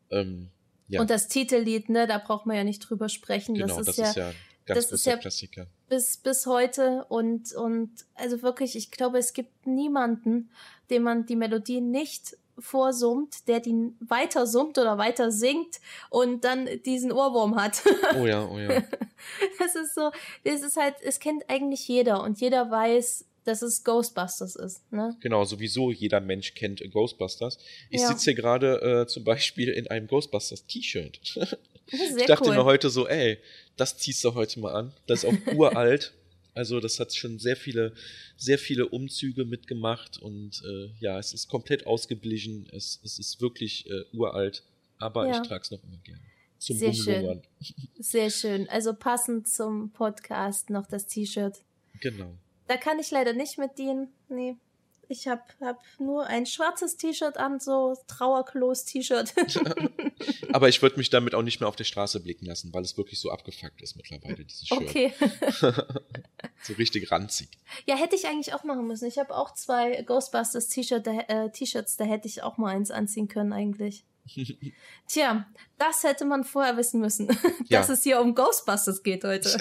[0.10, 0.50] Ähm,
[0.88, 1.02] ja.
[1.02, 3.56] Und das Titellied, ne, da braucht man ja nicht drüber sprechen.
[3.56, 4.34] Genau, das ist, das ja, ist ja
[4.66, 5.68] Ganz das ist ja Klassiker.
[5.90, 10.50] Bis, bis heute und, und also wirklich, ich glaube, es gibt niemanden,
[10.90, 16.70] dem man die Melodie nicht vorsummt, der die weiter summt oder weiter singt und dann
[16.86, 17.82] diesen Ohrwurm hat.
[18.16, 18.84] Oh ja, oh ja.
[19.58, 20.12] Das ist so,
[20.44, 24.92] das ist halt, es kennt eigentlich jeder und jeder weiß, dass es Ghostbusters ist.
[24.92, 25.16] Ne?
[25.22, 27.58] Genau, sowieso jeder Mensch kennt Ghostbusters.
[27.90, 28.08] Ich ja.
[28.08, 31.20] sitze hier gerade äh, zum Beispiel in einem Ghostbusters T-Shirt.
[31.88, 32.56] ich dachte cool.
[32.56, 33.38] mir heute so, ey,
[33.78, 34.94] das ziehst du heute mal an.
[35.08, 36.14] Das ist auch uralt.
[36.56, 37.94] Also das hat schon sehr viele,
[38.38, 42.68] sehr viele Umzüge mitgemacht und äh, ja, es ist komplett ausgeblichen.
[42.72, 44.64] Es, es ist wirklich äh, uralt,
[45.00, 45.42] aber ja.
[45.42, 46.22] ich trage es noch immer gerne.
[46.60, 47.42] Zum sehr schön.
[48.00, 48.70] Sehr schön.
[48.70, 51.58] Also passend zum Podcast noch das T-Shirt.
[52.00, 52.38] Genau.
[52.68, 54.14] Da kann ich leider nicht mit dienen.
[54.30, 54.58] Nee.
[55.10, 59.34] Ich habe hab nur ein schwarzes T-Shirt an, so Trauerklos-T-Shirt.
[60.54, 62.98] Aber ich würde mich damit auch nicht mehr auf der Straße blicken lassen, weil es
[62.98, 64.82] wirklich so abgefuckt ist mittlerweile, dieses Shirt.
[64.82, 65.14] Okay.
[66.64, 67.50] so richtig ranzig.
[67.86, 69.08] Ja, hätte ich eigentlich auch machen müssen.
[69.08, 73.28] Ich habe auch zwei Ghostbusters T-Shirts, äh, T-Shirts, da hätte ich auch mal eins anziehen
[73.28, 74.06] können eigentlich.
[75.08, 75.46] Tja,
[75.78, 77.28] das hätte man vorher wissen müssen,
[77.70, 77.94] dass ja.
[77.94, 79.58] es hier um Ghostbusters geht heute.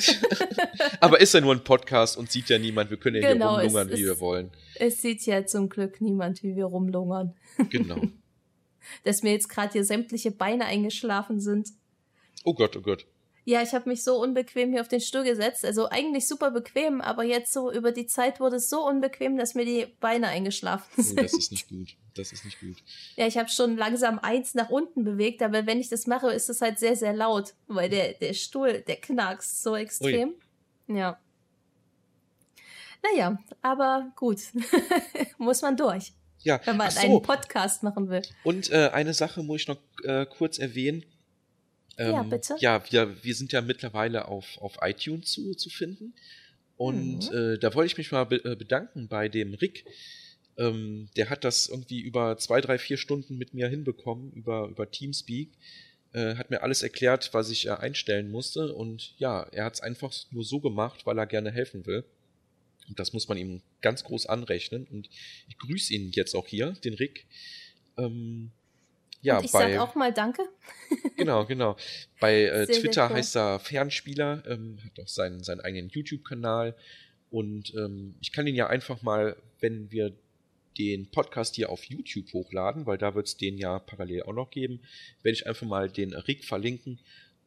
[1.01, 2.91] Aber ist ja nur ein Podcast und sieht ja niemand.
[2.91, 4.51] Wir können ja genau, hier rumlungern, es, wie wir wollen.
[4.77, 7.35] Es sieht ja zum Glück niemand, wie wir rumlungern.
[7.71, 8.01] Genau.
[9.05, 11.71] dass mir jetzt gerade hier sämtliche Beine eingeschlafen sind.
[12.45, 13.07] Oh Gott, oh Gott.
[13.45, 15.65] Ja, ich habe mich so unbequem hier auf den Stuhl gesetzt.
[15.65, 19.55] Also eigentlich super bequem, aber jetzt so über die Zeit wurde es so unbequem, dass
[19.55, 21.19] mir die Beine eingeschlafen sind.
[21.19, 21.97] Oh, das ist nicht gut.
[22.15, 22.77] Das ist nicht gut.
[23.17, 26.51] Ja, ich habe schon langsam eins nach unten bewegt, aber wenn ich das mache, ist
[26.51, 30.35] es halt sehr, sehr laut, weil der, der Stuhl, der knackst so extrem.
[30.89, 30.97] Ui.
[30.99, 31.19] Ja.
[33.03, 34.39] Naja, aber gut.
[35.39, 36.13] Muss man durch.
[36.45, 37.01] Ja, wenn man so.
[37.01, 38.23] einen Podcast machen will.
[38.45, 41.05] Und äh, eine Sache muss ich noch äh, kurz erwähnen.
[41.99, 42.57] Ähm, ja, bitte.
[42.61, 46.15] Ja, wir, wir sind ja mittlerweile auf, auf iTunes zu, zu finden.
[46.77, 47.37] Und mhm.
[47.37, 49.85] äh, da wollte ich mich mal be äh, bedanken bei dem Rick.
[50.57, 54.91] Ähm, der hat das irgendwie über zwei, drei, vier Stunden mit mir hinbekommen, über, über
[54.91, 55.51] Teamspeak.
[56.13, 58.75] Äh, hat mir alles erklärt, was ich äh, einstellen musste.
[58.75, 62.05] Und ja, er hat es einfach nur so gemacht, weil er gerne helfen will.
[62.89, 64.87] Und das muss man ihm ganz groß anrechnen.
[64.91, 65.09] Und
[65.49, 67.27] ich grüße ihn jetzt auch hier, den Rick.
[67.97, 68.51] Ähm,
[69.23, 70.43] ja, und ich bei, sag auch mal Danke.
[71.17, 71.77] genau, genau.
[72.21, 73.17] Bei äh, Twitter cool.
[73.17, 76.77] heißt er Fernspieler, ähm, hat auch seinen, seinen eigenen YouTube-Kanal.
[77.31, 80.13] Und ähm, ich kann ihn ja einfach mal, wenn wir
[80.79, 84.51] den Podcast hier auf YouTube hochladen, weil da wird es den ja parallel auch noch
[84.51, 84.81] geben,
[85.23, 86.99] werde ich einfach mal den Rick verlinken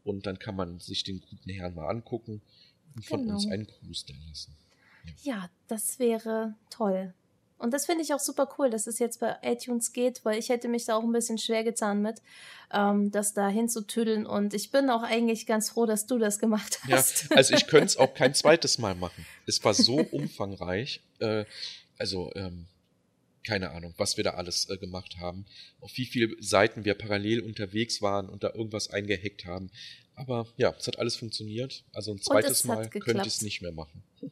[0.03, 2.41] und dann kann man sich den guten Herrn mal angucken
[2.95, 3.35] und von genau.
[3.35, 4.55] uns einen Gruß da lassen.
[5.23, 7.13] Ja, das wäre toll.
[7.57, 10.49] Und das finde ich auch super cool, dass es jetzt bei iTunes geht, weil ich
[10.49, 12.21] hätte mich da auch ein bisschen schwer getan mit,
[12.73, 14.25] ähm, das da hinzutüdeln.
[14.25, 17.29] Und ich bin auch eigentlich ganz froh, dass du das gemacht hast.
[17.29, 19.25] Ja, also ich könnte es auch kein zweites Mal machen.
[19.47, 21.01] Es war so umfangreich.
[21.19, 21.45] Äh,
[21.97, 22.65] also, ähm,
[23.45, 25.45] keine Ahnung, was wir da alles äh, gemacht haben,
[25.79, 29.69] auf wie viele Seiten wir parallel unterwegs waren und da irgendwas eingehackt haben.
[30.15, 31.83] Aber ja, es hat alles funktioniert.
[31.93, 34.03] Also ein zweites Mal könnte ich es nicht mehr machen.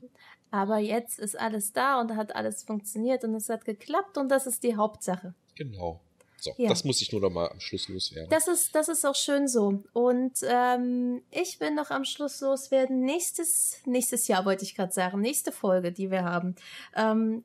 [0.53, 4.45] Aber jetzt ist alles da und hat alles funktioniert und es hat geklappt und das
[4.45, 5.33] ist die Hauptsache.
[5.55, 5.99] Genau.
[6.37, 6.69] So, ja.
[6.69, 8.29] das muss ich nur noch mal am Schluss loswerden.
[8.29, 9.81] Das ist, das ist auch schön so.
[9.93, 12.99] Und ähm, ich will noch am Schluss loswerden.
[12.99, 16.55] Nächstes, nächstes Jahr wollte ich gerade sagen, nächste Folge, die wir haben,
[16.95, 17.43] ähm,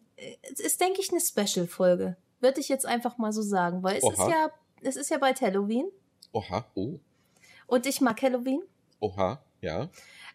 [0.59, 2.19] ist, denke ich, eine Special-Folge.
[2.41, 4.13] Würde ich jetzt einfach mal so sagen, weil es Oha.
[4.13, 4.51] ist ja,
[4.83, 5.87] es ist ja bald Halloween.
[6.33, 6.99] Oha, oh.
[7.67, 8.61] Und ich mag Halloween.
[9.01, 9.89] Oha, ja.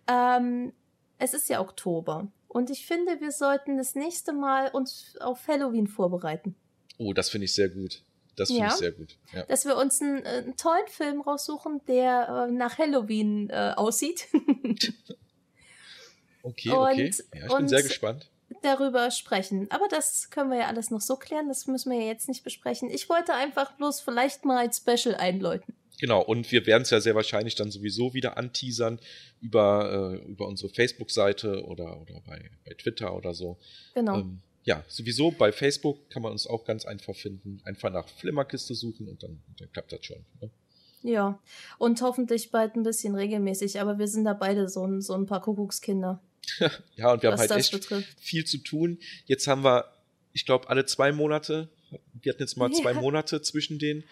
[0.08, 0.74] Ähm,
[1.20, 2.30] es ist ja Oktober.
[2.54, 6.56] Und ich finde, wir sollten das nächste Mal uns auf Halloween vorbereiten.
[7.00, 8.04] Oh, das finde ich sehr gut.
[8.36, 9.18] Das finde ja, ich sehr gut.
[9.34, 9.44] Ja.
[9.46, 14.28] Dass wir uns einen, einen, tollen Film raussuchen, der äh, nach Halloween äh, aussieht.
[16.44, 17.14] okay, und, okay.
[17.34, 18.30] Ja, ich bin sehr gespannt.
[18.62, 19.70] Darüber sprechen.
[19.72, 21.48] Aber das können wir ja alles noch so klären.
[21.48, 22.92] Das müssen wir ja jetzt nicht besprechen.
[22.92, 25.74] Ich wollte einfach bloß vielleicht mal ein Special einläuten.
[26.00, 29.00] Genau, und wir werden es ja sehr wahrscheinlich dann sowieso wieder anteasern
[29.42, 33.58] über, äh, über unsere Facebook-Seite oder, oder bei, bei Twitter oder so.
[33.94, 34.20] Genau.
[34.20, 37.62] Ähm, ja, sowieso bei Facebook kann man uns auch ganz einfach finden.
[37.66, 40.26] Einfach nach Flimmerkiste suchen und dann, dann klappt das schon.
[40.42, 40.50] Ne?
[41.04, 41.40] Ja,
[41.78, 45.26] und hoffentlich bald ein bisschen regelmäßig, aber wir sind da beide so ein, so ein
[45.26, 46.22] paar Kuckuckskinder.
[46.96, 48.20] ja, und wir haben halt echt betrifft.
[48.20, 48.98] viel zu tun.
[49.26, 49.86] Jetzt haben wir,
[50.32, 51.70] ich glaube, alle zwei Monate,
[52.22, 52.82] wir hatten jetzt mal ja.
[52.82, 54.06] zwei Monate zwischen denen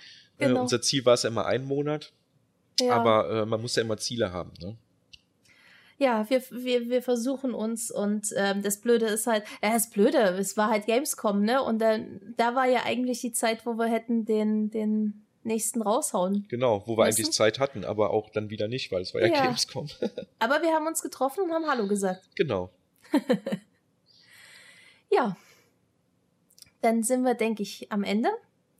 [0.47, 0.59] genau.
[0.59, 2.11] Äh, unser Ziel war es ja immer ein Monat.
[2.79, 2.95] Ja.
[2.95, 4.75] Aber äh, man muss ja immer Ziele haben, ne?
[5.97, 10.17] Ja, wir, wir, wir versuchen uns und ähm, das Blöde ist halt, ja, das Blöde,
[10.17, 11.61] es war halt Gamescom, ne?
[11.61, 16.47] Und dann, da war ja eigentlich die Zeit, wo wir hätten den, den nächsten raushauen.
[16.49, 17.35] Genau, wo wir weißt eigentlich?
[17.35, 19.45] Zeit hatten, aber auch dann wieder nicht, weil es war ja, ja.
[19.45, 19.87] Gamescom.
[20.39, 22.27] aber wir haben uns getroffen und haben Hallo gesagt.
[22.35, 22.71] Genau.
[25.11, 25.37] ja.
[26.81, 28.29] Dann sind wir, denke ich, am Ende.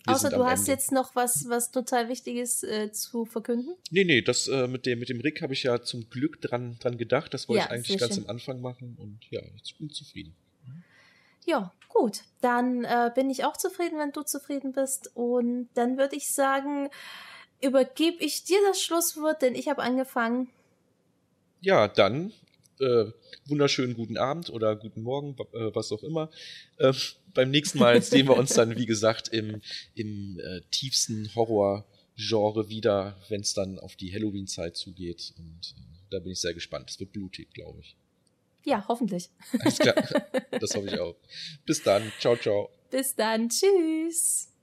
[0.06, 0.72] Wir Außer du hast Ende.
[0.72, 3.76] jetzt noch was, was total Wichtiges äh, zu verkünden?
[3.92, 6.78] Nee, nee, das äh, mit dem, mit dem Rick habe ich ja zum Glück dran,
[6.80, 7.34] dran gedacht.
[7.34, 8.24] Das wollte ja, ich eigentlich ganz schön.
[8.24, 10.36] am Anfang machen und ja, ich bin zufrieden.
[11.46, 12.22] Ja, gut.
[12.42, 15.12] Dann äh, bin ich auch zufrieden, wenn du zufrieden bist.
[15.16, 16.90] Und dann würde ich sagen,
[17.62, 20.50] übergebe ich dir das Schlusswort, denn ich habe angefangen.
[21.62, 22.34] Ja, dann
[22.82, 23.12] äh,
[23.46, 26.30] wunderschönen guten Abend oder guten Morgen, äh, was auch immer.
[26.78, 26.94] Äh,
[27.34, 29.62] beim nächsten Mal sehen wir uns dann, wie gesagt, im,
[29.96, 35.34] im äh, tiefsten Horror-Genre wieder, wenn es dann auf die Halloween-Zeit zugeht.
[35.38, 36.90] Und äh, da bin ich sehr gespannt.
[36.90, 37.96] Es wird blutig, glaube ich.
[38.66, 39.30] Ja, hoffentlich.
[39.60, 39.96] Alles klar.
[40.60, 41.16] Das hoffe ich auch.
[41.66, 42.12] Bis dann.
[42.20, 42.70] Ciao, ciao.
[42.92, 43.50] Bis dann.
[43.50, 44.51] Tschüss.